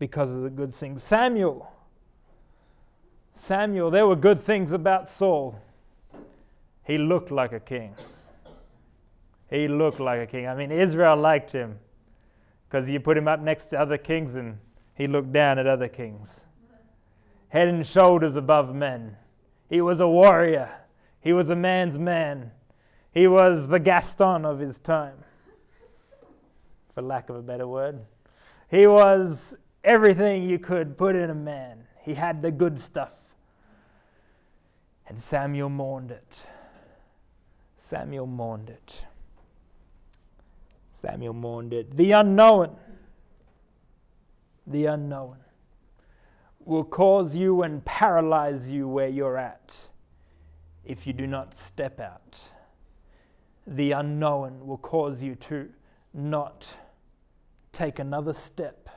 because 0.00 0.32
of 0.32 0.42
the 0.42 0.50
good 0.50 0.74
things. 0.74 1.02
Samuel. 1.04 1.70
Samuel, 3.34 3.90
there 3.90 4.06
were 4.06 4.16
good 4.16 4.42
things 4.42 4.72
about 4.72 5.08
Saul. 5.08 5.54
He 6.84 6.98
looked 6.98 7.30
like 7.30 7.52
a 7.52 7.60
king. 7.60 7.94
He 9.50 9.68
looked 9.68 10.00
like 10.00 10.20
a 10.20 10.26
king. 10.26 10.48
I 10.48 10.56
mean, 10.56 10.72
Israel 10.72 11.16
liked 11.16 11.52
him 11.52 11.78
because 12.68 12.88
you 12.88 12.98
put 12.98 13.16
him 13.16 13.28
up 13.28 13.40
next 13.40 13.66
to 13.66 13.80
other 13.80 13.98
kings 13.98 14.34
and 14.34 14.58
he 14.94 15.06
looked 15.06 15.32
down 15.32 15.60
at 15.60 15.68
other 15.68 15.88
kings 15.88 16.28
head 17.56 17.68
and 17.68 17.86
shoulders 17.86 18.36
above 18.36 18.74
men. 18.74 19.16
He 19.70 19.80
was 19.80 20.00
a 20.00 20.06
warrior. 20.06 20.70
He 21.22 21.32
was 21.32 21.48
a 21.48 21.56
man's 21.56 21.98
man. 21.98 22.50
He 23.12 23.28
was 23.28 23.66
the 23.66 23.80
Gaston 23.80 24.44
of 24.44 24.58
his 24.58 24.78
time, 24.78 25.16
for 26.94 27.00
lack 27.00 27.30
of 27.30 27.36
a 27.36 27.40
better 27.40 27.66
word. 27.66 27.98
He 28.70 28.86
was 28.86 29.38
everything 29.84 30.46
you 30.46 30.58
could 30.58 30.98
put 30.98 31.16
in 31.16 31.30
a 31.30 31.34
man. 31.34 31.82
He 32.02 32.12
had 32.12 32.42
the 32.42 32.52
good 32.52 32.78
stuff. 32.78 33.14
And 35.08 35.18
Samuel 35.22 35.70
mourned 35.70 36.10
it. 36.10 36.34
Samuel 37.78 38.26
mourned 38.26 38.68
it. 38.68 39.02
Samuel 40.92 41.32
mourned 41.32 41.72
it. 41.72 41.96
The 41.96 42.12
unknown. 42.12 42.76
The 44.66 44.86
unknown 44.86 45.38
will 46.66 46.84
cause 46.84 47.34
you 47.34 47.62
and 47.62 47.82
paralyze 47.84 48.70
you 48.70 48.88
where 48.88 49.08
you're 49.08 49.38
at 49.38 49.74
if 50.84 51.06
you 51.06 51.12
do 51.12 51.26
not 51.26 51.56
step 51.56 52.00
out. 52.00 52.38
The 53.68 53.92
unknown 53.92 54.66
will 54.66 54.78
cause 54.78 55.22
you 55.22 55.36
to 55.36 55.68
not 56.12 56.68
take 57.72 58.00
another 58.00 58.34
step, 58.34 58.88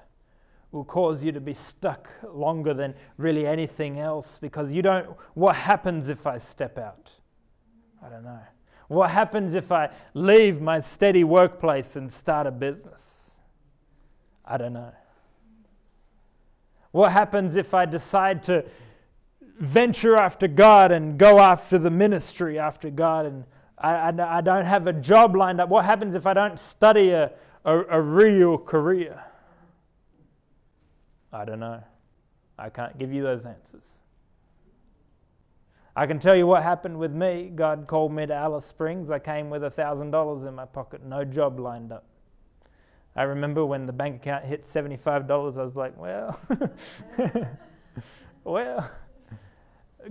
will 0.72 0.84
cause 0.84 1.24
you 1.24 1.32
to 1.32 1.40
be 1.40 1.54
stuck 1.54 2.10
longer 2.24 2.74
than 2.74 2.96
really 3.18 3.46
anything 3.46 4.00
else 4.00 4.40
because 4.42 4.72
you 4.72 4.82
don't. 4.82 5.08
What 5.36 5.56
happens 5.56 6.10
if 6.10 6.26
I 6.26 6.40
step 6.40 6.78
out? 6.78 7.12
I 8.04 8.10
don't 8.10 8.24
know. 8.24 8.40
What 8.88 9.12
happens 9.12 9.54
if 9.54 9.72
I 9.72 9.92
leave 10.16 10.60
my 10.60 10.80
steady 10.82 11.24
workplace 11.24 11.96
and 11.96 12.12
start 12.12 12.48
a 12.48 12.52
business? 12.52 13.32
I 14.44 14.58
don't 14.58 14.74
know. 14.74 14.92
What 16.92 17.12
happens 17.12 17.56
if 17.56 17.74
I 17.74 17.86
decide 17.86 18.44
to 18.44 18.66
venture 19.60 20.16
after 20.16 20.48
God 20.48 20.92
and 20.92 21.18
go 21.18 21.40
after 21.40 21.78
the 21.78 21.90
ministry 21.90 22.58
after 22.58 22.90
God 22.90 23.26
and 23.26 23.44
I, 23.78 24.10
I, 24.10 24.38
I 24.38 24.42
don't 24.42 24.66
have 24.66 24.88
a 24.88 24.94
job 24.94 25.36
lined 25.36 25.62
up? 25.62 25.70
What 25.70 25.86
happens 25.86 26.16
if 26.16 26.26
I 26.26 26.34
don't 26.34 26.60
study 26.60 27.12
a, 27.12 27.32
a, 27.66 27.78
a 27.78 28.02
real 28.02 28.58
career? 28.58 29.24
I 31.32 31.46
don't 31.46 31.60
know. 31.60 31.82
I 32.58 32.70
can't 32.70 32.98
give 32.98 33.14
you 33.14 33.24
those 33.24 33.46
answers. 33.46 33.86
I 35.96 36.08
can 36.08 36.20
tell 36.20 36.36
you 36.36 36.48
what 36.48 36.64
happened 36.64 36.98
with 36.98 37.12
me. 37.12 37.52
God 37.54 37.86
called 37.88 38.12
me 38.12 38.26
to 38.26 38.34
Alice 38.34 38.66
Springs. 38.66 39.12
I 39.12 39.20
came 39.20 39.50
with 39.50 39.64
a 39.64 39.70
thousand 39.70 40.12
dollars 40.12 40.46
in 40.46 40.56
my 40.56 40.66
pocket, 40.66 41.04
no 41.06 41.24
job 41.24 41.60
lined 41.60 41.92
up. 41.92 42.06
I 43.16 43.24
remember 43.24 43.66
when 43.66 43.86
the 43.86 43.94
bank 43.94 44.18
account 44.18 44.46
hit 44.46 44.66
seventy-five 44.68 45.28
dollars. 45.28 45.58
I 45.58 45.64
was 45.64 45.76
like, 45.76 45.98
well, 45.98 46.40
well. 48.44 48.90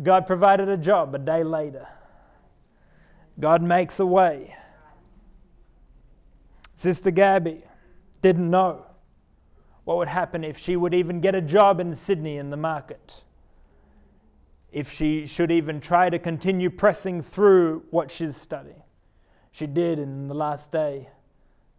God 0.03 0.27
provided 0.27 0.69
a 0.69 0.77
job 0.77 1.15
a 1.15 1.19
day 1.19 1.43
later. 1.43 1.89
God 3.41 3.63
makes 3.63 4.01
a 4.01 4.07
way. 4.07 4.55
Sister 6.75 7.11
Gabby 7.11 7.65
didn't 8.21 8.51
know 8.51 8.87
what 9.85 9.97
would 9.97 10.09
happen 10.09 10.45
if 10.45 10.59
she 10.59 10.77
would 10.77 10.95
even 10.95 11.21
get 11.21 11.35
a 11.35 11.41
job 11.41 11.81
in 11.81 11.95
Sydney 11.95 12.37
in 12.37 12.51
the 12.51 12.57
market. 12.57 13.23
If 14.71 14.93
she 14.93 15.27
should 15.27 15.51
even 15.51 15.81
try 15.81 16.11
to 16.11 16.19
continue 16.19 16.69
pressing 16.69 17.23
through 17.23 17.85
what 17.91 18.11
she's 18.11 18.37
studying. 18.37 18.83
She 19.51 19.67
did, 19.67 19.99
in 19.99 20.29
the 20.29 20.35
last 20.35 20.71
day, 20.71 21.09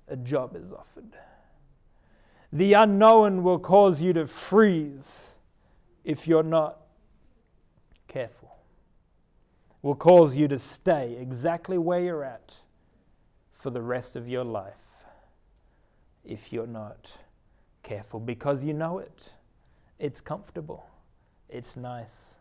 a 0.10 0.16
job 0.16 0.56
is 0.56 0.72
offered. 0.72 1.16
The 2.52 2.74
unknown 2.74 3.44
will 3.44 3.60
cause 3.60 4.02
you 4.02 4.14
to 4.14 4.26
freeze 4.28 5.28
if 6.04 6.28
you're 6.28 6.44
not 6.44 6.80
careful. 8.08 8.58
Will 9.82 9.96
cause 9.96 10.36
you 10.36 10.48
to 10.48 10.60
stay 10.60 11.16
exactly 11.22 11.78
where 11.78 12.02
you're 12.02 12.24
at 12.24 12.54
for 13.60 13.70
the 13.70 13.82
rest 13.82 14.16
of 14.16 14.28
your 14.28 14.44
life 14.44 14.74
if 16.26 16.52
you're 16.52 16.68
not 16.68 17.12
careful 17.84 18.20
because 18.20 18.64
you 18.64 18.74
know 18.74 19.00
it. 19.00 19.32
It's 20.00 20.22
comfortable. 20.22 20.86
It's 21.50 21.76
nice. 21.76 22.36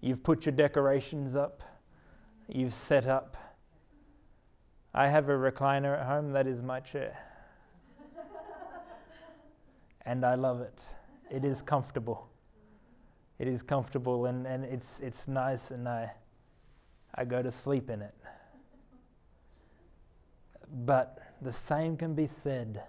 You've 0.00 0.22
put 0.22 0.46
your 0.46 0.54
decorations 0.54 1.34
up. 1.34 1.62
You've 2.48 2.74
set 2.74 3.06
up. 3.06 3.36
I 4.94 5.08
have 5.08 5.28
a 5.28 5.32
recliner 5.32 5.98
at 5.98 6.06
home 6.06 6.32
that 6.32 6.46
is 6.46 6.62
my 6.62 6.80
chair. 6.80 7.16
and 10.04 10.24
I 10.24 10.34
love 10.34 10.60
it. 10.60 10.80
It 11.30 11.44
is 11.44 11.62
comfortable. 11.62 12.28
It 13.38 13.46
is 13.46 13.62
comfortable 13.62 14.26
and, 14.26 14.46
and 14.46 14.64
it's 14.64 14.88
it's 15.00 15.28
nice 15.28 15.70
and 15.70 15.88
I 15.88 16.10
I 17.14 17.24
go 17.24 17.40
to 17.40 17.52
sleep 17.52 17.88
in 17.88 18.02
it. 18.02 18.14
But 20.84 21.18
the 21.40 21.54
same 21.68 21.96
can 21.96 22.14
be 22.14 22.28
said 22.42 22.82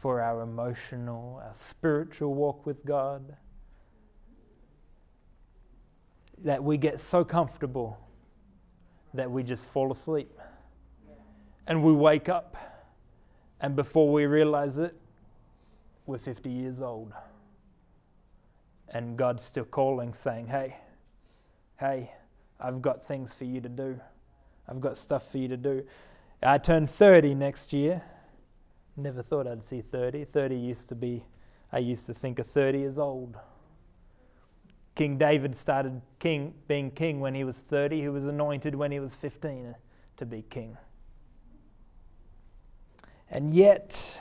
for 0.00 0.20
our 0.20 0.42
emotional, 0.42 1.40
our 1.42 1.54
spiritual 1.54 2.34
walk 2.34 2.66
with 2.66 2.84
God. 2.84 3.36
That 6.44 6.62
we 6.62 6.76
get 6.76 7.00
so 7.00 7.24
comfortable 7.24 7.98
that 9.14 9.30
we 9.30 9.42
just 9.42 9.66
fall 9.70 9.90
asleep. 9.90 10.30
And 11.66 11.82
we 11.82 11.92
wake 11.92 12.28
up, 12.28 12.56
and 13.60 13.74
before 13.74 14.12
we 14.12 14.26
realize 14.26 14.78
it, 14.78 14.94
we're 16.06 16.18
50 16.18 16.48
years 16.48 16.80
old. 16.80 17.12
And 18.90 19.16
God's 19.16 19.42
still 19.42 19.64
calling, 19.64 20.14
saying, 20.14 20.46
Hey, 20.46 20.76
hey, 21.80 22.12
I've 22.60 22.80
got 22.80 23.06
things 23.06 23.34
for 23.34 23.44
you 23.44 23.60
to 23.60 23.68
do. 23.68 23.98
I've 24.68 24.80
got 24.80 24.96
stuff 24.96 25.30
for 25.30 25.38
you 25.38 25.48
to 25.48 25.56
do. 25.56 25.82
I 26.42 26.58
turn 26.58 26.86
30 26.86 27.34
next 27.34 27.72
year. 27.72 28.02
Never 28.96 29.22
thought 29.22 29.46
I'd 29.46 29.66
see 29.66 29.82
30. 29.82 30.24
30 30.26 30.54
used 30.56 30.88
to 30.88 30.94
be, 30.94 31.24
I 31.72 31.78
used 31.78 32.06
to 32.06 32.14
think 32.14 32.38
of 32.38 32.46
30 32.46 32.84
as 32.84 32.98
old. 32.98 33.36
King 34.94 35.18
David 35.18 35.56
started 35.56 36.00
king, 36.18 36.54
being 36.68 36.90
king 36.90 37.20
when 37.20 37.34
he 37.34 37.44
was 37.44 37.58
30. 37.58 38.00
He 38.00 38.08
was 38.08 38.26
anointed 38.26 38.74
when 38.74 38.90
he 38.90 39.00
was 39.00 39.14
15 39.14 39.74
to 40.16 40.26
be 40.26 40.42
king. 40.48 40.76
And 43.30 43.54
yet, 43.54 44.20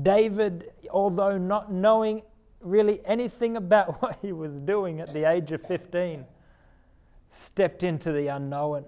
David, 0.00 0.72
although 0.90 1.36
not 1.38 1.72
knowing 1.72 2.22
really 2.60 3.00
anything 3.04 3.56
about 3.56 4.00
what 4.02 4.18
he 4.22 4.32
was 4.32 4.52
doing 4.60 5.00
at 5.00 5.12
the 5.12 5.28
age 5.28 5.52
of 5.52 5.62
15, 5.62 6.24
stepped 7.30 7.82
into 7.82 8.12
the 8.12 8.28
unknown. 8.28 8.84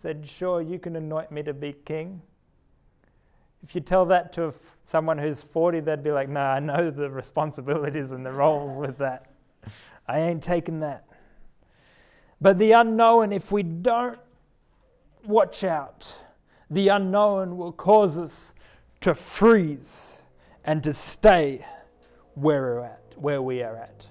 Said, 0.00 0.26
Sure, 0.28 0.60
you 0.60 0.78
can 0.78 0.96
anoint 0.96 1.30
me 1.30 1.42
to 1.42 1.54
be 1.54 1.72
king. 1.84 2.20
If 3.62 3.74
you 3.74 3.80
tell 3.80 4.04
that 4.06 4.32
to 4.34 4.52
someone 4.84 5.16
who's 5.16 5.40
40, 5.40 5.80
they'd 5.80 6.02
be 6.02 6.10
like, 6.10 6.28
Nah, 6.28 6.52
I 6.52 6.60
know 6.60 6.90
the 6.90 7.08
responsibilities 7.08 8.10
and 8.10 8.24
the 8.24 8.32
roles 8.32 8.76
with 8.76 8.98
that. 8.98 9.30
I 10.06 10.20
ain't 10.20 10.42
taking 10.42 10.80
that. 10.80 11.06
But 12.40 12.58
the 12.58 12.72
unknown, 12.72 13.32
if 13.32 13.50
we 13.50 13.62
don't 13.62 14.18
watch 15.24 15.64
out, 15.64 16.12
the 16.70 16.88
unknown 16.88 17.56
will 17.56 17.72
cause 17.72 18.18
us 18.18 18.54
to 19.00 19.14
freeze 19.14 20.14
and 20.64 20.82
to 20.82 20.94
stay 20.94 21.64
where 22.34 22.62
we're 22.62 22.80
at, 22.80 23.02
where 23.16 23.42
we 23.42 23.62
are 23.62 23.76
at. 23.76 24.06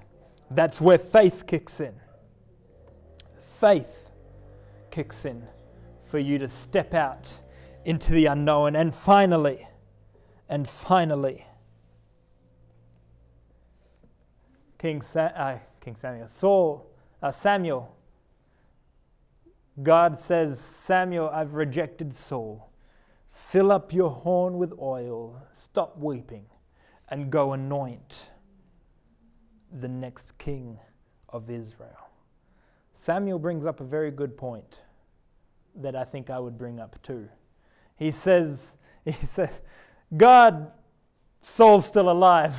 That's 0.52 0.80
where 0.80 0.98
faith 0.98 1.46
kicks 1.48 1.80
in. 1.80 1.94
Faith 3.60 4.10
kicks 4.92 5.26
in 5.26 5.42
for 6.12 6.20
you 6.20 6.38
to 6.38 6.48
step 6.48 6.94
out 6.94 7.28
into 7.86 8.12
the 8.12 8.28
unknown. 8.28 8.76
And 8.76 8.94
finally, 8.94 9.68
and 10.50 10.70
finally, 10.70 11.46
King, 14.78 15.02
Sa- 15.14 15.20
uh, 15.22 15.60
King 15.82 15.96
Samuel, 16.00 16.28
Saul, 16.28 16.86
uh, 17.22 17.32
Samuel, 17.32 17.96
God 19.82 20.20
says, 20.20 20.62
Samuel, 20.86 21.30
I've 21.30 21.54
rejected 21.54 22.14
Saul. 22.14 22.70
Fill 23.50 23.72
up 23.72 23.92
your 23.92 24.12
horn 24.12 24.58
with 24.58 24.74
oil, 24.80 25.42
stop 25.52 25.98
weeping, 25.98 26.46
and 27.10 27.32
go 27.32 27.54
anoint 27.54 28.30
the 29.82 29.88
next 29.88 30.38
king 30.38 30.78
of 31.30 31.50
Israel. 31.50 32.10
Samuel 32.94 33.40
brings 33.40 33.66
up 33.66 33.82
a 33.82 33.84
very 33.84 34.12
good 34.12 34.38
point 34.38 34.80
that 35.76 35.96
I 35.96 36.04
think 36.04 36.30
I 36.30 36.40
would 36.40 36.58
bring 36.58 36.80
up 36.80 37.02
too. 37.02 37.28
He 37.96 38.12
says, 38.12 38.60
he 39.06 39.16
says, 39.34 39.50
God, 40.16 40.72
Saul's 41.42 41.86
still 41.86 42.10
alive. 42.12 42.54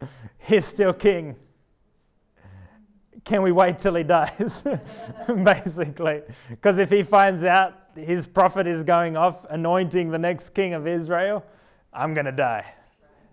He's 0.38 0.66
still 0.66 0.92
king. 0.92 1.36
Can 3.24 3.42
we 3.42 3.52
wait 3.52 3.78
till 3.78 3.94
he 3.94 4.02
dies? 4.02 4.52
Basically. 5.44 6.22
Because 6.50 6.78
if 6.78 6.90
he 6.90 7.02
finds 7.02 7.44
out 7.44 7.74
his 7.94 8.26
prophet 8.26 8.66
is 8.66 8.82
going 8.82 9.16
off 9.16 9.44
anointing 9.50 10.10
the 10.10 10.18
next 10.18 10.54
king 10.54 10.74
of 10.74 10.86
Israel, 10.86 11.44
I'm 11.92 12.14
going 12.14 12.26
to 12.26 12.32
die. 12.32 12.64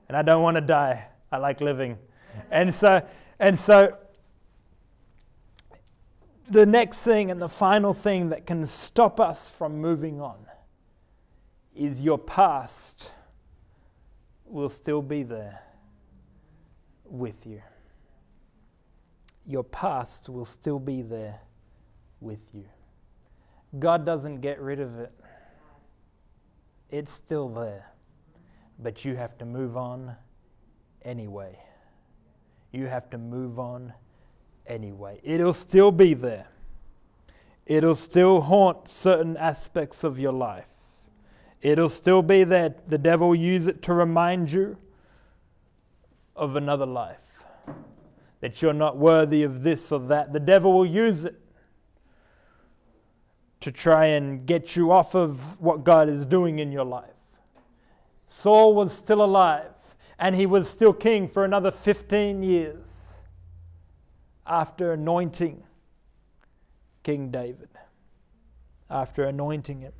And 0.07 0.17
I 0.17 0.21
don't 0.21 0.43
want 0.43 0.55
to 0.55 0.61
die. 0.61 1.05
I 1.31 1.37
like 1.37 1.61
living. 1.61 1.97
And 2.51 2.73
so, 2.73 3.01
and 3.39 3.59
so 3.59 3.95
the 6.49 6.65
next 6.65 6.97
thing 6.99 7.31
and 7.31 7.41
the 7.41 7.49
final 7.49 7.93
thing 7.93 8.29
that 8.29 8.45
can 8.45 8.65
stop 8.65 9.19
us 9.19 9.49
from 9.57 9.79
moving 9.79 10.19
on 10.19 10.37
is 11.75 12.01
your 12.01 12.17
past 12.17 13.11
will 14.45 14.69
still 14.69 15.01
be 15.01 15.23
there 15.23 15.61
with 17.05 17.45
you. 17.45 17.61
Your 19.49 19.63
past 19.63 20.29
will 20.29 20.45
still 20.45 20.77
be 20.77 21.01
there 21.01 21.39
with 22.21 22.53
you. 22.53 22.65
God 23.79 24.05
doesn't 24.05 24.41
get 24.41 24.61
rid 24.61 24.79
of 24.79 24.99
it, 24.99 25.11
it's 26.91 27.11
still 27.11 27.49
there. 27.49 27.87
But 28.77 29.03
you 29.03 29.15
have 29.15 29.39
to 29.39 29.45
move 29.45 29.75
on 29.75 30.15
anyway. 31.03 31.57
You 32.71 32.85
have 32.85 33.09
to 33.09 33.17
move 33.17 33.57
on 33.57 33.91
anyway. 34.67 35.19
It'll 35.23 35.53
still 35.53 35.91
be 35.91 36.13
there. 36.13 36.45
It'll 37.65 37.95
still 37.95 38.41
haunt 38.41 38.87
certain 38.87 39.35
aspects 39.35 40.03
of 40.03 40.19
your 40.19 40.33
life. 40.33 40.67
It'll 41.63 41.89
still 41.89 42.21
be 42.21 42.43
there. 42.43 42.75
The 42.87 42.99
devil 42.99 43.33
use 43.33 43.65
it 43.65 43.81
to 43.83 43.95
remind 43.95 44.51
you 44.51 44.77
of 46.35 46.55
another 46.55 46.85
life. 46.85 47.17
That 48.41 48.61
you're 48.61 48.73
not 48.73 48.97
worthy 48.97 49.43
of 49.43 49.63
this 49.63 49.91
or 49.91 49.99
that. 50.07 50.31
The 50.33 50.39
devil 50.39 50.73
will 50.73 50.85
use 50.85 51.25
it 51.25 51.39
to 53.61 53.71
try 53.71 54.05
and 54.07 54.45
get 54.45 54.75
you 54.75 54.91
off 54.91 55.15
of 55.15 55.39
what 55.59 55.83
God 55.83 56.07
is 56.09 56.25
doing 56.25 56.59
in 56.59 56.71
your 56.71 56.85
life. 56.85 57.09
Saul 58.29 58.73
was 58.73 58.93
still 58.93 59.23
alive 59.23 59.71
and 60.19 60.35
he 60.35 60.45
was 60.45 60.69
still 60.69 60.93
king 60.93 61.27
for 61.27 61.43
another 61.43 61.71
15 61.71 62.43
years 62.43 62.85
after 64.45 64.93
anointing 64.93 65.63
King 67.03 67.31
David, 67.31 67.69
after 68.89 69.25
anointing 69.25 69.81
him. 69.81 69.93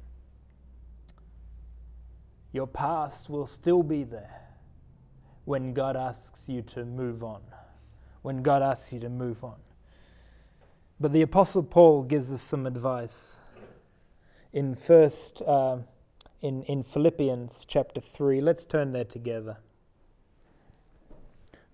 Your 2.52 2.68
past 2.68 3.30
will 3.30 3.48
still 3.48 3.84
be 3.84 4.04
there 4.04 4.42
when 5.46 5.74
God 5.74 5.96
asks 5.96 6.48
you 6.48 6.62
to 6.64 6.86
move 6.86 7.24
on. 7.24 7.42
When 8.22 8.42
God 8.44 8.62
asks 8.62 8.92
you 8.92 9.00
to 9.02 9.10
move 9.10 9.44
on. 9.44 9.56
But 11.00 11.14
the 11.14 11.22
Apostle 11.22 11.64
Paul 11.64 12.04
gives 12.04 12.32
us 12.32 12.42
some 12.42 12.66
advice 12.66 13.38
in 14.52 14.76
first 14.76 15.42
uh, 15.42 15.78
in 16.42 16.64
in 16.64 16.84
Philippians 16.84 17.66
chapter 17.68 18.02
three. 18.02 18.42
Let's 18.42 18.66
turn 18.66 18.92
there 18.92 19.06
together. 19.06 19.58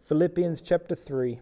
Philippians 0.07 0.61
chapter 0.61 0.95
three. 0.95 1.39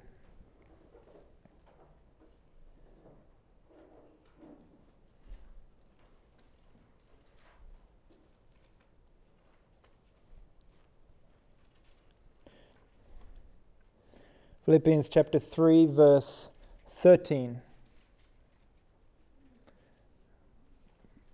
Philippians 14.65 15.09
chapter 15.09 15.39
3, 15.39 15.87
verse 15.87 16.47
13. 17.01 17.61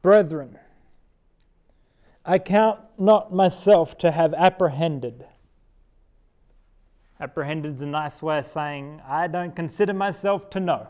Brethren, 0.01 0.57
I 2.25 2.39
count 2.39 2.79
not 2.97 3.31
myself 3.31 3.99
to 3.99 4.09
have 4.09 4.33
apprehended. 4.33 5.27
Apprehended 7.19 7.75
is 7.75 7.81
a 7.83 7.85
nice 7.85 8.19
way 8.23 8.39
of 8.39 8.47
saying, 8.47 8.99
I 9.07 9.27
don't 9.27 9.55
consider 9.55 9.93
myself 9.93 10.49
to 10.51 10.59
know. 10.59 10.87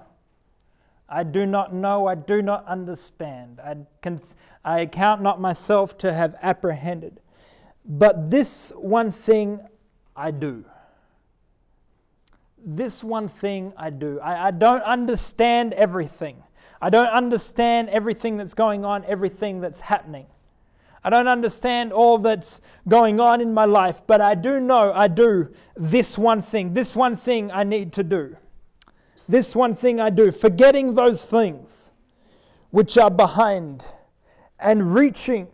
I 1.10 1.24
do 1.24 1.46
not 1.46 1.74
know, 1.74 2.08
I 2.08 2.16
do 2.16 2.42
not 2.42 2.66
understand. 2.68 3.60
I, 3.60 3.76
cons- 4.02 4.36
I 4.64 4.86
count 4.86 5.22
not 5.22 5.42
myself 5.42 5.98
to 5.98 6.14
have 6.14 6.36
apprehended. 6.42 7.20
But 7.84 8.32
this 8.32 8.72
one 8.78 9.12
thing 9.12 9.60
I 10.16 10.32
do 10.32 10.64
this 12.66 13.04
one 13.04 13.30
thing 13.30 13.74
I 13.78 13.90
do. 13.90 14.20
I, 14.20 14.48
I 14.48 14.52
don't 14.52 14.82
understand 14.84 15.74
everything. 15.74 16.44
I 16.82 16.90
don't 16.90 17.08
understand 17.08 17.90
everything 17.90 18.38
that's 18.38 18.54
going 18.54 18.86
on, 18.86 19.04
everything 19.06 19.62
that's 19.62 19.80
happening. 19.80 20.26
I 21.04 21.10
don't 21.10 21.28
understand 21.28 21.94
all 21.94 22.18
that's 22.18 22.62
going 22.88 23.20
on 23.20 23.42
in 23.42 23.54
my 23.54 23.66
life, 23.66 24.02
but 24.06 24.22
I 24.22 24.36
do 24.36 24.60
know 24.60 24.92
I 24.94 25.08
do 25.08 25.50
this 25.76 26.18
one 26.18 26.42
thing. 26.42 26.74
This 26.74 26.96
one 26.96 27.16
thing 27.16 27.52
I 27.52 27.64
need 27.64 27.94
to 27.94 28.04
do. 28.04 28.36
This 29.28 29.56
one 29.56 29.76
thing 29.76 30.00
I 30.02 30.10
do. 30.10 30.32
Forgetting 30.32 30.96
those 30.96 31.26
things 31.26 31.92
which 32.72 32.98
are 32.98 33.12
behind 33.12 33.86
and 34.60 34.94
reaching 34.94 35.48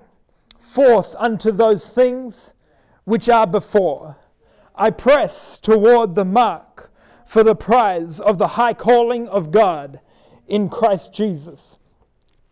forth 0.60 1.14
unto 1.18 1.52
those 1.52 1.90
things 1.90 2.54
which 3.04 3.30
are 3.30 3.46
before. 3.46 4.16
I 4.76 4.90
press 4.90 5.58
toward 5.60 6.16
the 6.16 6.26
mark 6.26 6.92
for 7.26 7.44
the 7.44 7.56
prize 7.56 8.20
of 8.20 8.38
the 8.38 8.48
high 8.48 8.74
calling 8.74 9.28
of 9.28 9.52
God 9.52 10.00
in 10.48 10.70
Christ 10.70 11.14
Jesus. 11.14 11.78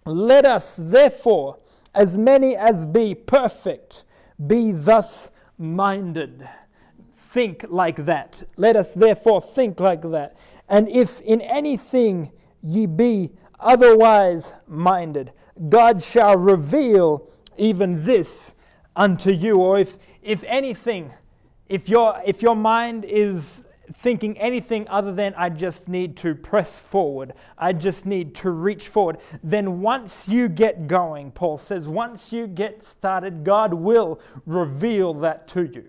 Let 0.05 0.45
us, 0.45 0.73
therefore, 0.77 1.57
as 1.93 2.17
many 2.17 2.55
as 2.55 2.86
be 2.86 3.15
perfect, 3.15 4.03
be 4.47 4.71
thus 4.71 5.29
minded. 5.57 6.47
Think 7.31 7.65
like 7.69 8.05
that. 8.05 8.43
Let 8.57 8.75
us, 8.75 8.91
therefore, 8.93 9.41
think 9.41 9.79
like 9.79 10.01
that. 10.01 10.36
And 10.69 10.89
if 10.89 11.21
in 11.21 11.41
anything 11.41 12.31
ye 12.62 12.86
be 12.86 13.31
otherwise 13.59 14.53
minded, 14.67 15.31
God 15.69 16.03
shall 16.03 16.38
reveal 16.38 17.29
even 17.57 18.03
this 18.03 18.51
unto 18.95 19.31
you. 19.31 19.57
Or 19.57 19.79
if, 19.79 19.95
if 20.21 20.43
anything, 20.43 21.12
if 21.69 21.88
your, 21.88 22.19
if 22.25 22.41
your 22.41 22.55
mind 22.55 23.05
is 23.05 23.43
thinking 23.95 24.37
anything 24.37 24.87
other 24.87 25.11
than 25.11 25.33
I 25.35 25.49
just 25.49 25.87
need 25.87 26.15
to 26.17 26.35
press 26.35 26.79
forward, 26.79 27.33
I 27.57 27.73
just 27.73 28.05
need 28.05 28.35
to 28.35 28.51
reach 28.51 28.87
forward, 28.87 29.17
then 29.43 29.81
once 29.81 30.27
you 30.27 30.47
get 30.47 30.87
going, 30.87 31.31
Paul 31.31 31.57
says, 31.57 31.87
once 31.87 32.31
you 32.31 32.47
get 32.47 32.85
started, 32.85 33.43
God 33.43 33.73
will 33.73 34.21
reveal 34.45 35.13
that 35.15 35.47
to 35.49 35.63
you. 35.63 35.85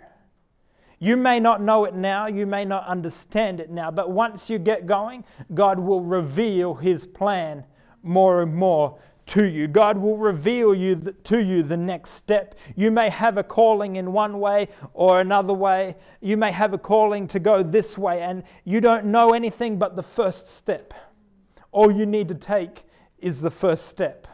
You 0.99 1.17
may 1.17 1.39
not 1.39 1.61
know 1.61 1.85
it 1.85 1.95
now, 1.95 2.27
you 2.27 2.47
may 2.47 2.65
not 2.65 2.87
understand 2.87 3.61
it 3.61 3.71
now, 3.71 3.91
but 3.91 4.11
once 4.11 4.49
you 4.49 4.59
get 4.59 4.87
going, 4.87 5.25
God 5.53 5.79
will 5.79 6.01
reveal 6.01 6.75
His 6.75 7.05
plan 7.07 7.65
more 8.03 8.43
and 8.43 8.55
more 8.55 8.99
to 9.27 9.45
you. 9.45 9.67
God 9.67 9.97
will 9.97 10.17
reveal 10.17 10.75
you 10.75 11.15
to 11.25 11.43
you 11.43 11.63
the 11.63 11.77
next 11.77 12.11
step. 12.11 12.55
You 12.77 12.91
may 12.91 13.09
have 13.11 13.39
a 13.39 13.43
calling 13.43 13.97
in 13.97 14.13
one 14.13 14.39
way 14.39 14.69
or 14.93 15.21
another 15.21 15.55
way. 15.55 15.97
You 16.21 16.37
may 16.37 16.53
have 16.53 16.75
a 16.75 16.79
calling 16.79 17.27
to 17.29 17.39
go 17.39 17.63
this 17.63 17.97
way 17.97 18.23
and 18.23 18.43
you 18.65 18.81
don't 18.81 19.07
know 19.07 19.31
anything 19.31 19.79
but 19.79 19.97
the 19.97 20.03
first 20.03 20.57
step. 20.57 20.93
All 21.73 21.91
you 21.91 22.07
need 22.07 22.29
to 22.29 22.35
take 22.35 22.85
is 23.19 23.41
the 23.41 23.51
first 23.51 23.87
step. 23.87 24.27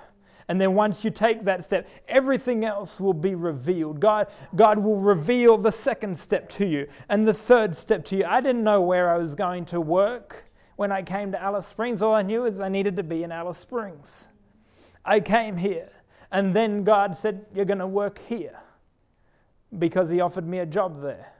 And 0.48 0.60
then 0.60 0.74
once 0.74 1.04
you 1.04 1.12
take 1.12 1.44
that 1.44 1.64
step, 1.64 1.86
everything 2.08 2.64
else 2.64 2.98
will 2.98 3.14
be 3.14 3.36
revealed. 3.36 4.00
God, 4.00 4.26
God 4.56 4.80
will 4.80 4.98
reveal 4.98 5.56
the 5.56 5.70
second 5.70 6.18
step 6.18 6.48
to 6.50 6.66
you 6.66 6.88
and 7.08 7.26
the 7.26 7.32
third 7.32 7.76
step 7.76 8.04
to 8.06 8.16
you. 8.16 8.24
I 8.24 8.40
didn't 8.40 8.64
know 8.64 8.80
where 8.80 9.14
I 9.14 9.16
was 9.16 9.36
going 9.36 9.64
to 9.66 9.80
work 9.80 10.44
when 10.74 10.90
I 10.90 11.02
came 11.02 11.30
to 11.30 11.40
Alice 11.40 11.68
Springs. 11.68 12.02
All 12.02 12.14
I 12.14 12.22
knew 12.22 12.46
is 12.46 12.58
I 12.58 12.68
needed 12.68 12.96
to 12.96 13.04
be 13.04 13.22
in 13.22 13.30
Alice 13.30 13.58
Springs. 13.58 14.26
I 15.04 15.20
came 15.20 15.56
here. 15.56 15.90
And 16.32 16.54
then 16.54 16.84
God 16.84 17.16
said, 17.16 17.46
You're 17.54 17.64
going 17.64 17.78
to 17.78 17.86
work 17.86 18.20
here 18.28 18.58
because 19.78 20.08
He 20.08 20.20
offered 20.20 20.46
me 20.46 20.58
a 20.58 20.66
job 20.66 21.02
there. 21.02 21.32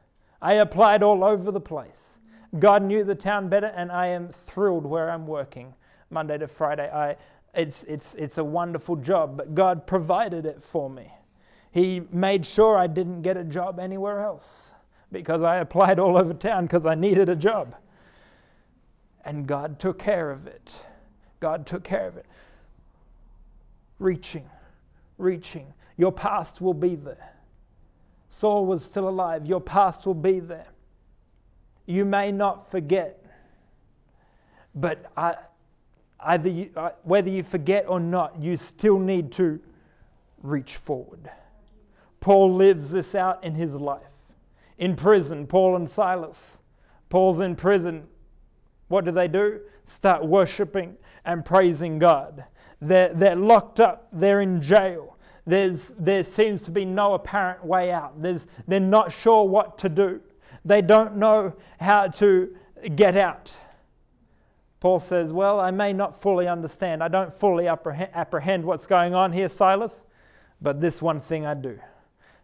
I 0.42 0.55
applied 0.55 1.03
all 1.03 1.23
over 1.23 1.51
the 1.51 1.61
place. 1.61 2.18
God 2.59 2.83
knew 2.83 3.05
the 3.05 3.14
town 3.14 3.49
better, 3.49 3.68
and 3.68 3.92
I 3.92 4.09
am 4.09 4.31
thrilled 4.46 4.85
where 4.85 5.11
I'm 5.11 5.27
working 5.27 5.73
Monday 6.11 6.38
to 6.38 6.49
Friday. 6.49 6.90
I, 6.90 7.16
it's, 7.55 7.85
it's, 7.85 8.14
it's 8.14 8.38
a 8.38 8.44
wonderful 8.44 8.96
job, 8.96 9.37
but 9.37 9.55
God 9.55 9.87
provided 9.87 10.46
it 10.46 10.62
for 10.64 10.90
me. 10.90 11.12
He 11.70 12.03
made 12.11 12.44
sure 12.44 12.77
I 12.77 12.88
didn't 12.88 13.23
get 13.23 13.37
a 13.37 13.44
job 13.44 13.79
anywhere 13.79 14.25
else 14.25 14.70
because 15.12 15.42
I 15.42 15.57
applied 15.57 16.01
all 16.01 16.18
over 16.18 16.35
town 16.35 16.66
because 16.66 16.87
I 16.87 16.96
needed 16.96 17.29
a 17.29 17.37
job. 17.37 17.77
And 19.25 19.46
God 19.46 19.79
took 19.79 19.99
care 19.99 20.31
of 20.31 20.49
it. 20.49 20.73
God 21.38 21.66
took 21.66 21.85
care 21.85 22.09
of 22.09 22.16
it 22.16 22.27
reaching, 24.01 24.49
reaching. 25.19 25.73
Your 25.97 26.11
past 26.11 26.61
will 26.61 26.75
be 26.75 26.97
there. 26.97 27.35
Saul 28.31 28.67
was 28.67 28.83
still 28.83 29.09
alive. 29.09 29.47
Your 29.47 29.61
past 29.61 30.07
will 30.07 30.15
be 30.15 30.41
there. 30.41 30.67
You 31.87 32.05
may 32.05 32.33
not 32.33 32.71
forget, 32.71 33.25
but 34.75 35.05
I, 35.17 35.37
either 36.21 36.49
you, 36.49 36.71
whether 37.03 37.29
you 37.29 37.43
forget 37.43 37.85
or 37.89 38.01
not, 38.01 38.41
you 38.41 38.57
still 38.57 38.99
need 38.99 39.33
to 39.33 39.61
reach 40.43 40.77
forward. 40.77 41.31
Paul 42.21 42.55
lives 42.55 42.91
this 42.91 43.15
out 43.15 43.43
in 43.45 43.55
his 43.55 43.75
life. 43.75 44.03
In 44.79 44.97
prison, 44.97 45.47
Paul 45.47 45.77
and 45.77 45.91
Silas. 45.91 46.59
Paul's 47.09 47.41
in 47.41 47.57
prison. 47.57 48.07
What 48.89 49.05
do 49.05 49.11
they 49.11 49.29
do? 49.29 49.61
Start 49.87 50.25
worshiping 50.25 50.97
and 51.25 51.45
praising 51.45 51.99
God. 51.99 52.45
They're, 52.81 53.12
they're 53.14 53.37
locked 53.37 53.81
up, 53.81 54.09
they're 54.12 54.40
in 54.40 54.62
jail. 54.62 55.16
There's, 55.47 55.93
there 55.99 56.23
seems 56.23 56.62
to 56.62 56.71
be 56.71 56.85
no 56.85 57.14
apparent 57.14 57.64
way 57.64 57.90
out. 57.90 58.21
There's, 58.21 58.47
they're 58.69 58.81
not 58.81 59.12
sure 59.12 59.45
what 59.45 59.79
to 59.79 59.88
do. 59.88 60.21
They 60.64 60.83
don't 60.83 61.16
know 61.16 61.55
how 61.79 62.09
to 62.09 62.55
get 62.95 63.16
out. 63.16 63.53
Paul 64.81 64.99
says, 64.99 65.33
Well, 65.33 65.61
I 65.61 65.71
may 65.71 65.93
not 65.93 66.21
fully 66.21 66.49
understand. 66.49 67.03
I 67.03 67.09
don't 67.09 67.35
fully 67.38 67.69
apprehend, 67.69 68.11
apprehend 68.14 68.64
what's 68.64 68.87
going 68.87 69.14
on 69.14 69.33
here, 69.33 69.49
Silas, 69.49 70.07
but 70.62 70.81
this 70.81 71.03
one 71.03 71.21
thing 71.21 71.47
I 71.47 71.55
do. 71.55 71.79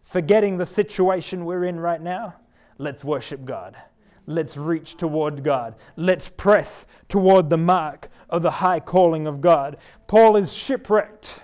Forgetting 0.04 0.58
the 0.58 0.66
situation 0.66 1.44
we're 1.44 1.64
in 1.64 1.80
right 1.80 2.00
now, 2.00 2.34
let's 2.78 3.02
worship 3.04 3.44
God. 3.44 3.76
Let's 4.26 4.56
reach 4.56 4.96
toward 4.96 5.44
God. 5.44 5.76
Let's 5.96 6.28
press 6.28 6.86
toward 7.08 7.48
the 7.48 7.56
mark 7.56 8.08
of 8.28 8.42
the 8.42 8.50
high 8.50 8.80
calling 8.80 9.26
of 9.26 9.40
God. 9.40 9.76
Paul 10.08 10.36
is 10.36 10.52
shipwrecked. 10.52 11.40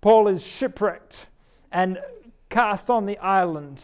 Paul 0.00 0.28
is 0.28 0.44
shipwrecked 0.44 1.26
and 1.72 1.98
cast 2.48 2.90
on 2.90 3.06
the 3.06 3.18
island. 3.18 3.82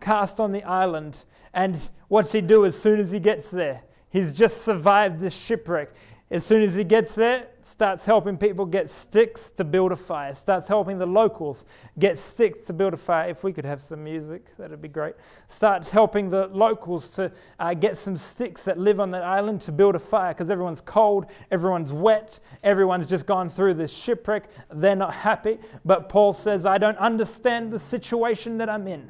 Cast 0.00 0.40
on 0.40 0.50
the 0.50 0.64
island. 0.64 1.24
And 1.52 1.78
what's 2.08 2.32
he 2.32 2.40
do 2.40 2.64
as 2.64 2.76
soon 2.76 2.98
as 3.00 3.10
he 3.10 3.20
gets 3.20 3.50
there? 3.50 3.82
He's 4.10 4.34
just 4.34 4.64
survived 4.64 5.20
this 5.20 5.34
shipwreck. 5.34 5.90
As 6.30 6.44
soon 6.44 6.62
as 6.62 6.74
he 6.74 6.84
gets 6.84 7.14
there, 7.14 7.46
starts 7.64 8.04
helping 8.04 8.36
people 8.36 8.66
get 8.66 8.90
sticks 8.90 9.50
to 9.56 9.64
build 9.64 9.92
a 9.92 9.96
fire, 9.96 10.34
starts 10.34 10.68
helping 10.68 10.98
the 10.98 11.06
locals 11.06 11.64
get 11.98 12.18
sticks 12.18 12.66
to 12.66 12.72
build 12.72 12.94
a 12.94 12.96
fire. 12.96 13.28
If 13.30 13.42
we 13.42 13.52
could 13.52 13.64
have 13.64 13.82
some 13.82 14.04
music, 14.04 14.56
that'd 14.58 14.80
be 14.82 14.88
great. 14.88 15.14
Starts 15.48 15.88
helping 15.88 16.30
the 16.30 16.48
locals 16.48 17.10
to 17.12 17.32
uh, 17.58 17.74
get 17.74 17.96
some 17.96 18.16
sticks 18.16 18.62
that 18.64 18.78
live 18.78 19.00
on 19.00 19.10
that 19.12 19.22
island 19.22 19.62
to 19.62 19.72
build 19.72 19.94
a 19.94 19.98
fire 19.98 20.34
because 20.34 20.50
everyone's 20.50 20.82
cold, 20.82 21.26
everyone's 21.50 21.92
wet, 21.92 22.38
everyone's 22.62 23.06
just 23.06 23.26
gone 23.26 23.48
through 23.48 23.74
this 23.74 23.92
shipwreck. 23.92 24.44
They're 24.72 24.94
not 24.94 25.14
happy. 25.14 25.58
But 25.84 26.08
Paul 26.08 26.32
says, 26.32 26.66
I 26.66 26.78
don't 26.78 26.98
understand 26.98 27.72
the 27.72 27.78
situation 27.78 28.58
that 28.58 28.68
I'm 28.68 28.86
in. 28.86 29.08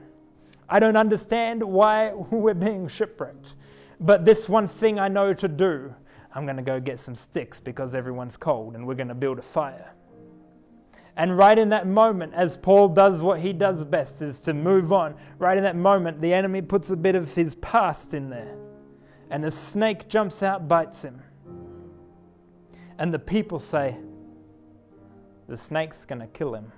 I 0.69 0.81
don't 0.81 0.97
understand 0.97 1.63
why 1.63 2.13
we're 2.31 2.55
being 2.55 2.89
shipwrecked. 2.89 3.55
But 4.01 4.25
this 4.25 4.49
one 4.49 4.69
thing 4.69 4.99
I 4.99 5.09
know 5.09 5.35
to 5.35 5.49
do 5.49 5.95
I'm 6.35 6.45
going 6.45 6.57
to 6.57 6.63
go 6.63 6.81
get 6.81 6.99
some 6.99 7.15
sticks 7.15 7.61
because 7.61 7.95
everyone's 7.95 8.37
cold 8.37 8.75
and 8.75 8.87
we're 8.87 8.95
going 8.95 9.09
to 9.09 9.15
build 9.15 9.39
a 9.39 9.43
fire. 9.43 9.95
And 11.17 11.39
right 11.39 11.57
in 11.57 11.69
that 11.69 11.87
moment, 11.87 12.35
as 12.35 12.57
Paul 12.57 12.89
does 12.89 13.23
what 13.23 13.39
he 13.39 13.53
does 13.53 13.85
best, 13.85 14.21
is 14.21 14.41
to 14.41 14.53
move 14.53 14.93
on, 14.93 15.15
right 15.39 15.57
in 15.57 15.63
that 15.63 15.77
moment, 15.77 16.21
the 16.21 16.35
enemy 16.35 16.61
puts 16.61 16.91
a 16.91 16.97
bit 16.97 17.15
of 17.15 17.31
his 17.33 17.55
past 17.57 18.15
in 18.15 18.29
there. 18.29 18.57
And 19.31 19.45
a 19.45 19.51
snake 19.51 20.09
jumps 20.09 20.43
out, 20.43 20.67
bites 20.67 21.03
him. 21.03 21.23
And 22.99 23.15
the 23.15 23.19
people 23.19 23.61
say, 23.61 23.97
The 25.49 25.57
snake's 25.57 26.05
going 26.05 26.21
to 26.21 26.27
kill 26.27 26.55
him. 26.55 26.73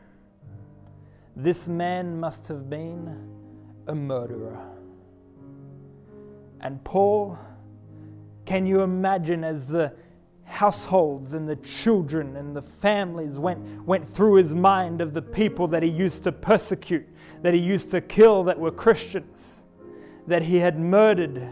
This 1.34 1.66
man 1.66 2.20
must 2.20 2.46
have 2.48 2.68
been 2.68 3.28
a 3.86 3.94
murderer. 3.94 4.58
And 6.60 6.82
Paul, 6.84 7.38
can 8.46 8.64
you 8.64 8.80
imagine 8.82 9.42
as 9.42 9.66
the 9.66 9.92
households 10.44 11.34
and 11.34 11.48
the 11.48 11.56
children 11.56 12.36
and 12.36 12.54
the 12.54 12.62
families 12.62 13.38
went, 13.38 13.84
went 13.84 14.08
through 14.08 14.34
his 14.34 14.54
mind 14.54 15.00
of 15.00 15.12
the 15.12 15.20
people 15.20 15.66
that 15.66 15.82
he 15.82 15.90
used 15.90 16.22
to 16.22 16.32
persecute, 16.32 17.06
that 17.42 17.52
he 17.52 17.60
used 17.60 17.90
to 17.90 18.00
kill 18.00 18.44
that 18.44 18.58
were 18.58 18.70
Christians, 18.70 19.60
that 20.28 20.42
he 20.42 20.56
had 20.56 20.78
murdered? 20.78 21.48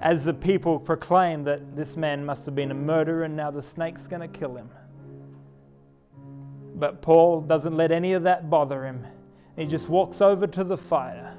As 0.00 0.24
the 0.24 0.34
people 0.34 0.78
proclaimed 0.78 1.46
that 1.46 1.76
this 1.76 1.96
man 1.96 2.24
must 2.24 2.46
have 2.46 2.54
been 2.54 2.70
a 2.70 2.74
murderer 2.74 3.24
and 3.24 3.36
now 3.36 3.50
the 3.50 3.62
snake's 3.62 4.06
going 4.06 4.22
to 4.22 4.38
kill 4.38 4.56
him. 4.56 4.70
But 6.76 7.02
Paul 7.02 7.40
doesn't 7.40 7.76
let 7.76 7.90
any 7.90 8.12
of 8.12 8.22
that 8.22 8.48
bother 8.48 8.84
him. 8.84 9.04
He 9.56 9.66
just 9.66 9.88
walks 9.88 10.20
over 10.20 10.46
to 10.46 10.64
the 10.64 10.76
fire 10.76 11.31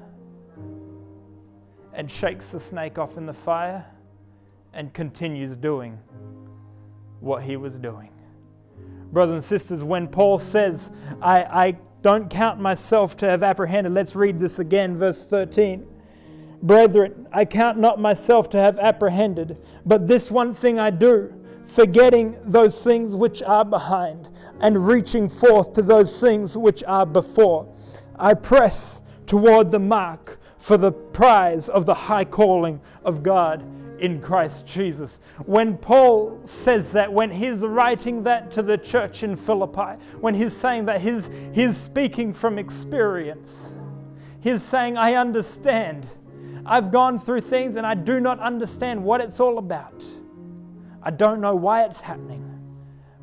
and 1.94 2.10
shakes 2.10 2.48
the 2.48 2.60
snake 2.60 2.98
off 2.98 3.16
in 3.16 3.26
the 3.26 3.32
fire 3.32 3.84
and 4.72 4.92
continues 4.92 5.56
doing 5.56 5.98
what 7.20 7.42
he 7.42 7.56
was 7.56 7.76
doing. 7.76 8.10
Brothers 9.12 9.34
and 9.34 9.44
sisters, 9.44 9.84
when 9.84 10.08
Paul 10.08 10.38
says, 10.38 10.90
I, 11.22 11.44
I 11.44 11.78
don't 12.02 12.28
count 12.28 12.60
myself 12.60 13.16
to 13.18 13.26
have 13.26 13.42
apprehended, 13.42 13.92
let's 13.92 14.16
read 14.16 14.40
this 14.40 14.58
again, 14.58 14.98
verse 14.98 15.24
13. 15.24 15.86
Brethren, 16.62 17.28
I 17.32 17.44
count 17.44 17.78
not 17.78 18.00
myself 18.00 18.50
to 18.50 18.58
have 18.58 18.78
apprehended, 18.78 19.58
but 19.86 20.08
this 20.08 20.30
one 20.30 20.54
thing 20.54 20.78
I 20.78 20.90
do, 20.90 21.32
forgetting 21.66 22.36
those 22.44 22.82
things 22.82 23.14
which 23.14 23.42
are 23.42 23.64
behind, 23.64 24.28
and 24.60 24.86
reaching 24.86 25.28
forth 25.28 25.72
to 25.74 25.82
those 25.82 26.20
things 26.20 26.56
which 26.56 26.82
are 26.84 27.06
before. 27.06 27.72
I 28.18 28.34
press 28.34 29.00
toward 29.26 29.70
the 29.70 29.78
mark 29.78 30.38
for 30.64 30.78
the 30.78 30.90
prize 30.90 31.68
of 31.68 31.84
the 31.84 31.92
high 31.92 32.24
calling 32.24 32.80
of 33.04 33.22
God 33.22 33.62
in 34.00 34.18
Christ 34.18 34.64
Jesus. 34.64 35.20
When 35.44 35.76
Paul 35.76 36.40
says 36.44 36.90
that, 36.92 37.12
when 37.12 37.30
he's 37.30 37.60
writing 37.60 38.22
that 38.22 38.50
to 38.52 38.62
the 38.62 38.78
church 38.78 39.22
in 39.24 39.36
Philippi, 39.36 40.02
when 40.22 40.34
he's 40.34 40.56
saying 40.56 40.86
that, 40.86 41.02
he's, 41.02 41.28
he's 41.52 41.76
speaking 41.76 42.32
from 42.32 42.58
experience. 42.58 43.74
He's 44.40 44.62
saying, 44.62 44.96
I 44.96 45.16
understand. 45.16 46.06
I've 46.64 46.90
gone 46.90 47.20
through 47.20 47.42
things 47.42 47.76
and 47.76 47.86
I 47.86 47.94
do 47.94 48.18
not 48.18 48.40
understand 48.40 49.04
what 49.04 49.20
it's 49.20 49.40
all 49.40 49.58
about. 49.58 50.02
I 51.02 51.10
don't 51.10 51.42
know 51.42 51.54
why 51.54 51.84
it's 51.84 52.00
happening. 52.00 52.42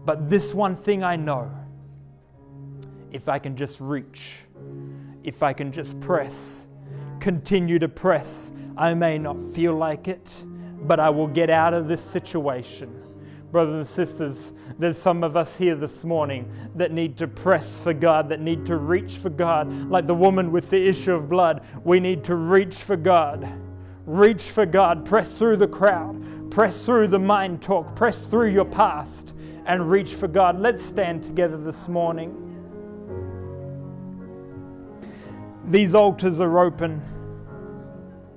But 0.06 0.30
this 0.30 0.54
one 0.54 0.76
thing 0.76 1.04
I 1.04 1.16
know 1.16 1.52
if 3.12 3.28
I 3.28 3.40
can 3.40 3.56
just 3.58 3.82
reach, 3.82 4.34
if 5.24 5.42
I 5.42 5.54
can 5.54 5.72
just 5.72 6.00
press, 6.00 6.61
continue 7.22 7.80
to 7.80 7.88
press. 7.88 8.52
I 8.76 8.94
may 8.94 9.18
not 9.18 9.38
feel 9.54 9.76
like 9.76 10.08
it, 10.08 10.44
but 10.82 11.00
I 11.00 11.10
will 11.10 11.28
get 11.28 11.50
out 11.50 11.74
of 11.74 11.88
this 11.88 12.02
situation. 12.02 12.98
Brothers 13.52 13.76
and 13.76 13.88
sisters, 13.88 14.54
there's 14.80 14.98
some 14.98 15.24
of 15.24 15.38
us 15.38 15.56
here 15.58 15.76
this 15.76 16.04
morning 16.04 16.52
that 16.76 16.92
need 16.92 17.18
to 17.18 17.28
press 17.28 17.78
for 17.80 17.94
God, 17.94 18.28
that 18.30 18.40
need 18.40 18.66
to 18.66 18.78
reach 18.78 19.18
for 19.18 19.30
God. 19.30 19.72
Like 19.90 20.08
the 20.08 20.16
woman 20.16 20.52
with 20.52 20.70
the 20.70 20.88
issue 20.88 21.14
of 21.14 21.30
blood, 21.30 21.62
we 21.84 22.00
need 22.00 22.24
to 22.24 22.36
reach 22.36 22.76
for 22.78 22.96
God. 22.96 23.48
Reach 24.06 24.50
for 24.50 24.66
God. 24.66 25.06
Press 25.06 25.38
through 25.38 25.58
the 25.58 25.68
crowd. 25.68 26.50
Press 26.50 26.84
through 26.84 27.10
the 27.10 27.20
mind 27.20 27.62
talk. 27.62 27.96
Press 27.96 28.26
through 28.26 28.50
your 28.50 28.66
past 28.66 29.34
and 29.66 29.92
reach 29.92 30.16
for 30.16 30.28
God. 30.28 30.60
Let's 30.60 30.84
stand 30.84 31.24
together 31.24 31.58
this 31.58 31.88
morning. 31.88 32.38
These 35.68 35.94
altars 35.94 36.40
are 36.42 36.60
open. 36.60 37.02